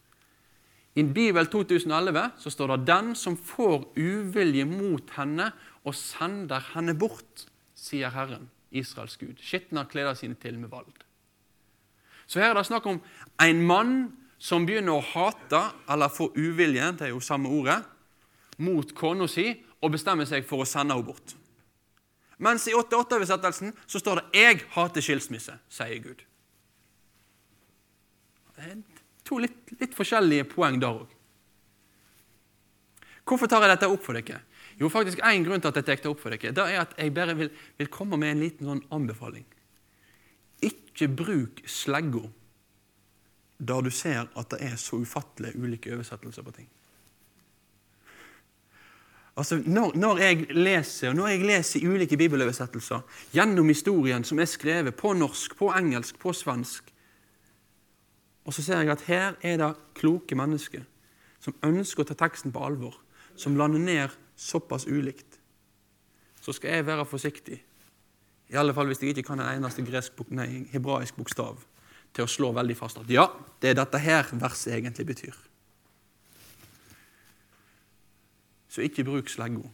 I 0.97 1.03
Bibel 1.03 1.45
2011 1.45 2.31
så 2.37 2.49
står 2.49 2.67
det 2.67 2.87
'Den 2.87 3.15
som 3.15 3.37
får 3.37 3.93
uvilje 3.97 4.65
mot 4.65 5.09
henne 5.17 5.51
og 5.85 5.95
sender 5.95 6.59
henne 6.73 6.97
bort' 6.97 7.45
sier 7.79 8.11
Herren, 8.13 8.49
Israels 8.71 9.17
Gud. 9.17 9.39
Skitner 9.41 9.87
kleder 9.89 10.17
sine 10.17 10.37
til 10.39 10.59
med 10.59 10.71
vald. 10.71 10.91
Så 12.29 12.41
her 12.41 12.51
er 12.51 12.59
det 12.59 12.67
snakk 12.67 12.85
om 12.85 12.99
en 13.41 13.61
mann 13.65 13.93
som 14.39 14.65
begynner 14.67 14.99
å 14.99 15.03
hate, 15.03 15.61
eller 15.89 16.11
få 16.13 16.29
uvilje, 16.37 16.91
det 16.99 17.09
er 17.09 17.13
jo 17.15 17.23
samme 17.23 17.49
ordet, 17.51 17.81
mot 18.59 18.93
kona 18.95 19.27
si 19.27 19.49
og 19.79 19.93
bestemmer 19.95 20.27
seg 20.27 20.45
for 20.47 20.63
å 20.63 20.67
sende 20.67 20.95
henne 20.95 21.07
bort. 21.07 21.35
Mens 22.39 22.67
i 22.71 22.75
88-oversettelsen 22.75 23.73
så 23.85 23.99
står 23.99 24.15
det 24.15 24.39
'Jeg 24.39 24.61
hater 24.75 25.01
skilsmisse', 25.01 25.57
sier 25.69 25.99
Gud. 25.99 26.23
Det 28.55 28.63
er 28.63 28.77
to 29.25 29.37
litt, 29.37 29.79
litt 29.79 29.95
forskjellige 29.95 30.43
poeng 30.43 30.79
der 30.79 30.87
òg. 30.87 31.07
Hvorfor 33.25 33.47
tar 33.47 33.61
jeg 33.61 33.69
dette 33.69 33.89
opp 33.91 34.03
for 34.03 34.13
dere? 34.13 34.41
Jo, 34.79 34.87
faktisk 34.91 35.19
én 35.27 35.43
grunn 35.43 35.61
til 35.61 35.73
at 35.73 35.79
jeg 35.81 36.01
tar 36.01 36.13
opp 36.13 36.21
for 36.23 36.31
dere. 36.31 36.55
Det 36.55 36.65
er 36.65 36.81
at 36.85 36.95
jeg 36.97 37.13
bare 37.13 37.35
vil, 37.35 37.49
vil 37.77 37.91
komme 37.91 38.19
med 38.19 38.31
en 38.31 38.43
liten 38.45 38.69
sånn 38.69 38.83
anbefaling. 38.95 39.47
Ikke 40.63 41.09
bruk 41.11 41.63
slegga 41.67 42.25
der 43.59 43.81
du 43.83 43.91
ser 43.91 44.29
at 44.39 44.53
det 44.53 44.61
er 44.63 44.77
så 44.79 45.01
ufattelig 45.03 45.51
ulike 45.59 45.91
oversettelser 45.91 46.45
på 46.45 46.53
ting. 46.55 46.69
Altså, 49.39 49.59
når, 49.65 49.93
når, 49.95 50.19
jeg 50.19 50.47
leser, 50.55 51.09
og 51.09 51.15
når 51.15 51.27
jeg 51.27 51.43
leser 51.47 51.83
ulike 51.87 52.17
bibeloversettelser 52.19 53.19
gjennom 53.35 53.67
historien 53.71 54.23
som 54.27 54.39
er 54.39 54.49
skrevet 54.51 54.95
på 54.99 55.13
norsk, 55.15 55.55
på 55.59 55.69
engelsk, 55.75 56.17
på 56.19 56.33
svensk, 56.35 56.91
og 58.43 58.55
så 58.55 58.63
ser 58.65 58.81
jeg 58.81 58.91
at 58.91 59.05
her 59.07 59.37
er 59.45 59.59
det 59.61 59.69
kloke 59.99 60.35
mennesker 60.35 60.83
som 61.43 61.55
ønsker 61.63 62.03
å 62.03 62.09
ta 62.09 62.17
teksten 62.19 62.51
på 62.51 62.63
alvor, 62.65 62.97
som 63.39 63.55
lander 63.59 63.83
ned 63.83 64.17
såpass 64.39 64.87
ulikt, 64.87 65.39
så 66.41 66.55
skal 66.55 66.77
jeg 66.77 66.85
være 66.87 67.05
forsiktig. 67.05 67.59
I 68.49 68.57
alle 68.57 68.73
fall 68.73 68.89
hvis 68.89 69.03
jeg 69.03 69.13
ikke 69.13 69.27
kan 69.27 69.41
en 69.43 69.51
eneste 69.59 69.83
gresk, 69.85 70.23
nei, 70.33 70.65
hebraisk 70.71 71.19
bokstav 71.19 71.59
til 72.15 72.25
å 72.25 72.31
slå 72.31 72.53
veldig 72.57 72.77
fast 72.77 72.97
at 72.97 73.11
ja, 73.11 73.27
det 73.61 73.73
er 73.73 73.77
dette 73.77 74.01
her 74.01 74.31
verset 74.41 74.73
egentlig 74.79 75.05
betyr. 75.11 75.35
Så 78.69 78.85
ikke 78.85 79.05
bruk 79.05 79.29
sleggo 79.29 79.67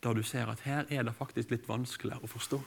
da 0.00 0.12
du 0.16 0.22
ser 0.24 0.48
at 0.48 0.62
her 0.64 0.86
er 0.88 1.04
det 1.04 1.16
faktisk 1.16 1.50
litt 1.52 1.66
vanskeligere 1.68 2.24
å 2.24 2.30
forstå. 2.30 2.60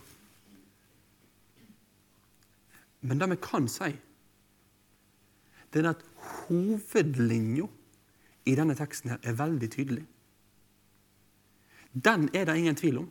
Men 3.04 3.20
det 3.20 3.30
vi 3.34 3.40
kan 3.42 3.66
si, 3.72 3.90
det 5.74 5.82
er 5.82 5.90
at 5.96 6.04
hovedlinja 6.46 7.66
i 8.46 8.54
denne 8.60 8.76
teksten 8.78 9.16
her 9.16 9.24
er 9.26 9.40
veldig 9.40 9.70
tydelig. 9.74 10.04
Den 11.94 12.30
er 12.34 12.46
det 12.50 12.58
ingen 12.58 12.76
tvil 12.76 13.04
om. 13.04 13.10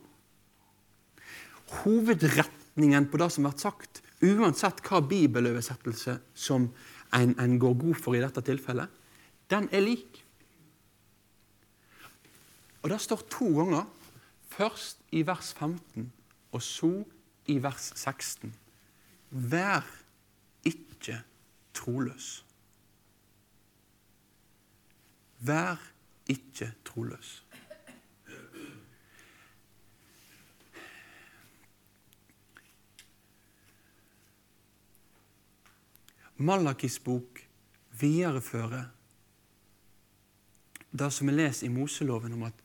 Hovedretningen 1.83 3.07
på 3.11 3.21
det 3.23 3.31
som 3.33 3.47
blir 3.47 3.59
sagt, 3.61 4.03
uansett 4.23 4.83
hva 4.87 5.01
bibeloversettelse 5.07 6.19
som 6.35 6.69
en, 7.15 7.35
en 7.39 7.59
går 7.59 7.79
god 7.79 8.01
for 8.03 8.17
i 8.17 8.23
dette 8.23 8.43
tilfellet, 8.45 8.91
den 9.51 9.69
er 9.73 9.85
lik. 9.85 10.23
Og 12.83 12.91
det 12.91 13.01
står 13.01 13.27
to 13.31 13.49
ganger. 13.61 13.87
Først 14.53 14.99
i 15.17 15.23
vers 15.25 15.53
15, 15.57 16.11
og 16.53 16.63
så 16.63 16.91
i 17.49 17.57
vers 17.63 17.93
16. 17.97 18.53
Vær 19.31 19.87
ikke 20.69 21.23
troløs. 21.73 22.43
Vær 25.41 25.81
ikke 26.29 26.69
troløs. 26.85 27.41
Malakis 36.43 36.99
bok 37.05 37.39
viderefører 38.01 38.89
det 40.93 41.09
som 41.15 41.29
vi 41.31 41.35
leser 41.37 41.67
i 41.67 41.73
Moseloven 41.73 42.35
om 42.37 42.43
at 42.49 42.59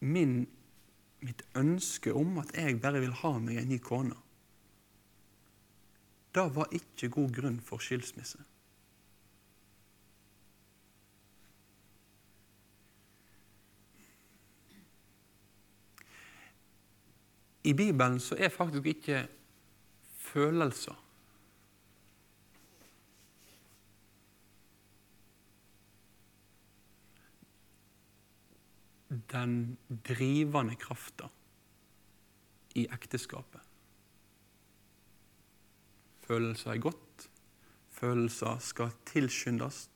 min, 0.00 0.46
mitt 1.20 1.44
ønske 1.56 2.14
om 2.14 2.38
at 2.42 2.50
jeg 2.56 2.80
bare 2.82 3.02
vil 3.04 3.14
ha 3.20 3.34
meg 3.38 3.60
en 3.60 3.70
ny 3.70 3.78
kone, 3.84 4.16
det 6.34 6.48
var 6.56 6.72
ikke 6.74 7.12
god 7.14 7.36
grunn 7.36 7.60
for 7.62 7.82
skilsmisse. 7.82 8.40
I 17.64 17.72
Bibelen 17.72 18.18
så 18.20 18.36
er 18.36 18.52
faktisk 18.52 18.90
ikke 18.90 19.22
følelser 20.34 21.03
den 29.34 29.76
drivende 30.06 30.76
krafta 30.78 31.28
i 32.74 32.86
ekteskapet. 32.92 33.60
Følelser 36.24 36.72
er 36.72 36.82
godt. 36.82 37.28
Følelser 37.94 38.58
skal 38.58 38.94
tilskyndes. 39.06 39.88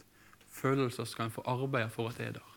Følelser 0.46 1.04
skal 1.08 1.28
en 1.28 1.34
få 1.34 1.42
arbeide 1.46 1.90
for 1.90 2.10
at 2.10 2.18
det 2.18 2.26
er 2.26 2.32
der. 2.38 2.54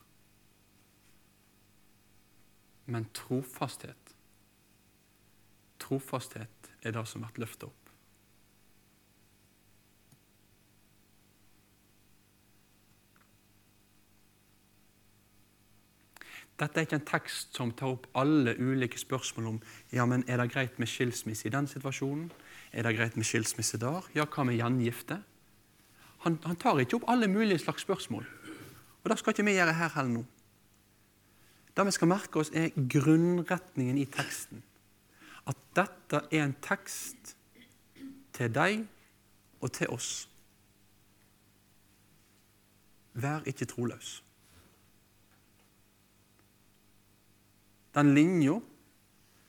Men 2.92 3.08
trofasthet 3.14 4.16
Trofasthet 5.82 6.72
er 6.84 6.94
det 6.94 7.08
som 7.10 7.24
blir 7.24 7.46
løfta 7.46 7.70
opp. 7.70 7.81
Dette 16.62 16.78
er 16.78 16.86
ikke 16.86 16.99
en 16.99 17.07
tekst 17.09 17.55
som 17.57 17.72
tar 17.74 17.95
opp 17.95 18.03
alle 18.18 18.53
ulike 18.62 18.99
spørsmål 19.01 19.47
om 19.49 19.57
ja, 19.89 20.05
men 20.05 20.22
er 20.30 20.38
det 20.38 20.51
greit 20.53 20.78
med 20.78 20.89
skilsmisse 20.89 21.47
i 21.49 21.53
den 21.53 21.66
situasjonen. 21.68 22.28
Er 22.72 22.86
det 22.86 22.93
greit 22.99 23.18
med 23.18 23.26
skilsmisse 23.26 23.80
der? 23.82 24.05
Ja, 24.14 24.28
hva 24.30 24.45
med 24.45 24.59
gjengifte? 24.59 25.18
Han, 26.22 26.38
han, 26.45 26.59
tar 26.62 26.78
ikke 26.84 26.99
opp 26.99 27.09
alle 27.09 27.28
mulige 27.32 27.57
slags 27.64 27.82
spørsmål. 27.82 28.28
Og 29.01 29.09
det 29.09 29.18
skal 29.18 29.34
ikke 29.34 29.47
vi 29.47 29.57
gjøre 29.57 29.74
her 29.74 29.89
heller 29.95 30.20
nå. 30.20 30.24
Det 31.78 31.86
vi 31.88 31.97
skal 31.97 32.12
merke 32.12 32.43
oss, 32.43 32.51
er 32.53 32.70
grunnretningen 32.76 33.97
i 33.97 34.05
teksten. 34.05 34.62
At 35.49 35.57
dette 35.76 36.26
er 36.30 36.43
en 36.45 36.57
tekst 36.62 37.36
til 38.38 38.51
deg 38.53 38.84
og 39.62 39.72
til 39.74 39.89
oss. 39.89 40.28
Vær 43.18 43.41
ikke 43.49 43.66
troløs. 43.66 44.20
Den 47.96 48.14
linja 48.16 48.60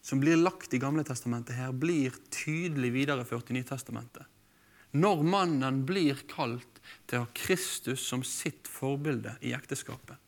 som 0.02 0.20
blir 0.20 0.36
lagt 0.36 0.74
i 0.74 0.80
Gamle 0.82 1.04
testamentet 1.06 1.56
her, 1.56 1.72
blir 1.72 2.14
tydelig 2.34 2.90
videreført 2.92 3.50
i 3.50 3.54
Nytestamentet. 3.54 4.26
Når 4.92 5.22
mannen 5.24 5.84
blir 5.88 6.18
kalt 6.28 6.82
til 7.06 7.20
å 7.20 7.24
ha 7.24 7.30
Kristus 7.38 8.02
som 8.04 8.24
sitt 8.26 8.68
forbilde 8.68 9.36
i 9.40 9.54
ekteskapet. 9.56 10.18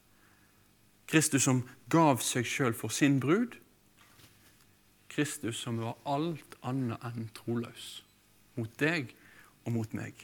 Kristus 1.11 1.45
som 1.45 1.65
gav 1.93 2.23
seg 2.25 2.47
sjøl 2.49 2.77
for 2.79 2.95
sin 2.95 3.19
brud. 3.21 3.59
Kristus 5.11 5.59
som 5.61 5.83
var 5.83 5.99
alt 6.09 6.57
annet 6.65 7.03
enn 7.11 7.29
troløs 7.37 7.99
mot 8.55 8.71
deg 8.81 9.11
og 9.67 9.75
mot 9.75 9.95
meg. 9.97 10.15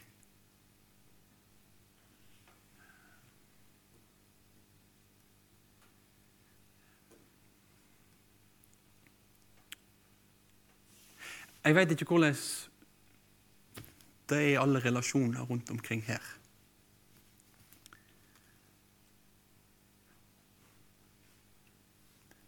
Jeg 11.65 11.77
vet 11.77 11.91
ikke 11.93 12.09
hvordan 12.09 12.37
det 14.31 14.39
er 14.39 14.53
i 14.53 14.61
alle 14.61 14.81
relasjoner 14.81 15.43
rundt 15.43 15.71
omkring 15.71 16.03
her. 16.07 16.23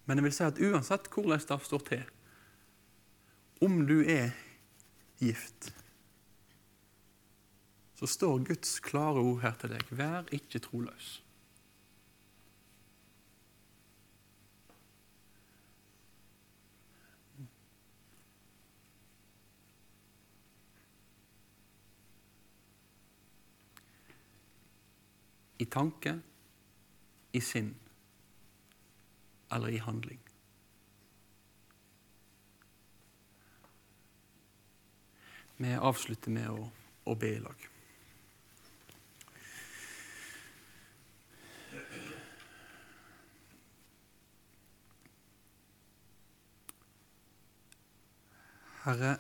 Men 0.07 0.19
jeg 0.19 0.25
vil 0.25 0.35
si 0.35 0.45
at 0.45 0.59
uansett 0.61 1.11
hvordan 1.13 1.45
det 1.49 1.61
står 1.67 1.85
til, 1.89 2.03
om 3.63 3.87
du 3.87 4.01
er 4.03 4.33
gift, 5.21 5.71
så 7.95 8.07
står 8.07 8.43
Guds 8.49 8.81
klare 8.81 9.23
ord 9.23 9.43
her 9.43 9.55
til 9.61 9.71
deg. 9.71 9.85
Vær 9.95 10.27
ikke 10.35 10.59
troløs. 10.59 11.22
I 25.63 25.69
tanke, 25.71 26.17
i 27.33 27.41
sinn 27.41 27.75
eller 29.53 29.69
i 29.69 29.79
handling. 29.79 30.21
Vi 35.63 35.75
avslutter 35.79 36.35
med 36.35 36.49
å, 36.51 36.65
å 37.07 37.15
be 37.15 37.37
i 37.37 37.43
lag. 37.45 37.69
Herre, 48.83 49.13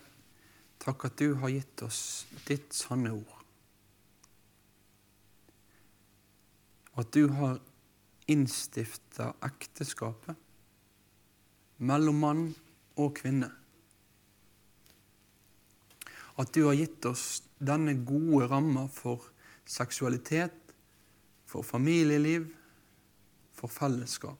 takk 0.82 1.06
at 1.06 1.20
du 1.20 1.36
har 1.38 1.52
gitt 1.54 1.84
oss 1.86 2.00
ditt 2.48 2.74
sanne 2.74 3.14
ord. 3.14 3.41
At 7.00 7.12
du 7.12 7.28
har 7.32 7.60
innstifta 8.30 9.32
ekteskapet 9.44 10.36
mellom 11.82 12.20
mann 12.22 12.44
og 13.00 13.16
kvinne. 13.18 13.50
At 16.40 16.52
du 16.54 16.66
har 16.68 16.76
gitt 16.78 17.04
oss 17.08 17.42
denne 17.62 17.94
gode 18.06 18.48
ramma 18.50 18.86
for 18.92 19.30
seksualitet, 19.68 20.54
for 21.46 21.64
familieliv, 21.66 22.48
for 23.52 23.72
fellesskap. 23.72 24.38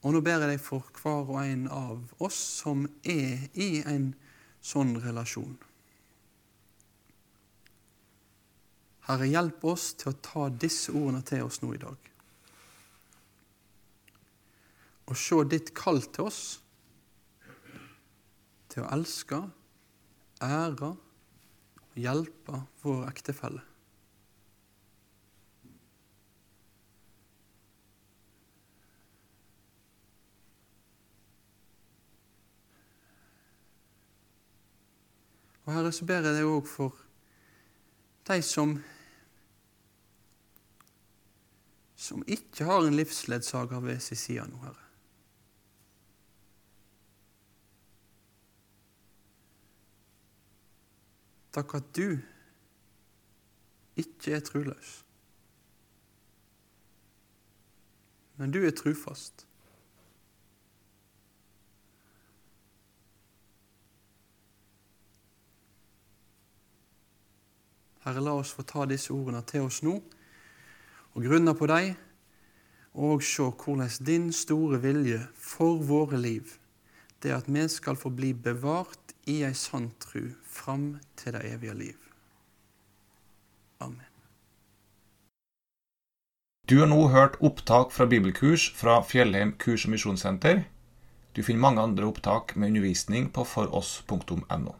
Og 0.00 0.14
nå 0.14 0.22
ber 0.24 0.40
jeg 0.40 0.54
deg 0.54 0.62
for 0.64 0.86
hver 0.96 1.28
og 1.28 1.42
en 1.42 1.66
av 1.68 2.22
oss 2.24 2.38
som 2.62 2.86
er 3.04 3.50
i 3.52 3.82
en 3.84 4.14
sånn 4.64 4.94
relasjon. 5.02 5.58
Herre, 9.10 9.26
hjelp 9.26 9.64
oss 9.66 9.88
til 9.98 10.12
å 10.12 10.18
ta 10.22 10.44
disse 10.54 10.92
ordene 10.94 11.24
til 11.26 11.42
oss 11.42 11.56
nå 11.64 11.72
i 11.74 11.80
dag. 11.82 12.10
Og 15.10 15.18
se 15.18 15.38
ditt 15.50 15.72
kall 15.74 15.98
til 16.14 16.28
oss 16.28 16.42
til 18.70 18.84
å 18.84 18.90
elske, 18.94 19.40
ære 20.46 20.92
og 20.92 21.98
hjelpe 21.98 22.60
vår 22.84 23.08
ektefelle. 23.08 23.64
Og 35.66 35.74
Herre, 35.74 35.90
så 35.90 36.06
ber 36.06 36.22
jeg 36.22 36.38
deg 36.38 36.46
òg 36.46 36.70
for 36.70 36.94
de 38.30 38.38
som 38.46 38.78
som 42.00 42.22
ikke 42.26 42.64
har 42.64 42.86
en 42.86 42.94
livsledsager 42.96 43.80
ved 43.80 43.98
sin 44.00 44.16
side 44.16 44.44
nå, 44.48 44.56
Herre. 44.62 44.86
Takk 51.52 51.74
at 51.76 51.90
du 51.96 52.16
ikke 54.00 54.32
er 54.32 54.40
truløs, 54.40 54.92
men 58.38 58.54
du 58.54 58.62
er 58.64 58.72
trufast. 58.72 59.44
Herre, 68.06 68.24
la 68.24 68.38
oss 68.40 68.54
få 68.56 68.64
ta 68.64 68.88
disse 68.88 69.12
ordene 69.12 69.44
til 69.44 69.68
oss 69.68 69.82
nå 69.84 69.98
og 71.20 71.26
grunne 71.28 71.52
på 71.54 71.66
dem, 71.68 71.96
og 72.96 73.22
se 73.22 73.44
hvordan 73.44 73.90
din 74.06 74.30
store 74.32 74.80
vilje 74.80 75.20
for 75.36 75.76
våre 75.84 76.16
liv, 76.16 76.56
det 77.22 77.34
at 77.36 77.48
vi 77.48 77.66
skal 77.68 77.96
få 77.96 78.08
bli 78.10 78.32
bevart 78.32 79.12
i 79.28 79.42
ei 79.44 79.52
sann 79.54 79.90
tru 80.00 80.32
fram 80.48 80.98
til 81.16 81.36
det 81.36 81.44
evige 81.44 81.74
liv. 81.74 81.98
Amen. 83.80 84.08
Du 86.70 86.78
har 86.80 86.88
nå 86.88 87.08
hørt 87.12 87.36
opptak 87.40 87.92
fra 87.92 88.06
bibelkurs 88.06 88.70
fra 88.72 89.02
Fjellheim 89.02 89.52
kurs- 89.58 89.84
og 89.84 89.92
misjonssenter. 89.92 90.64
Du 91.36 91.42
finner 91.42 91.60
mange 91.60 91.82
andre 91.82 92.06
opptak 92.06 92.56
med 92.56 92.72
undervisning 92.72 93.28
på 93.32 93.44
foross.no. 93.44 94.72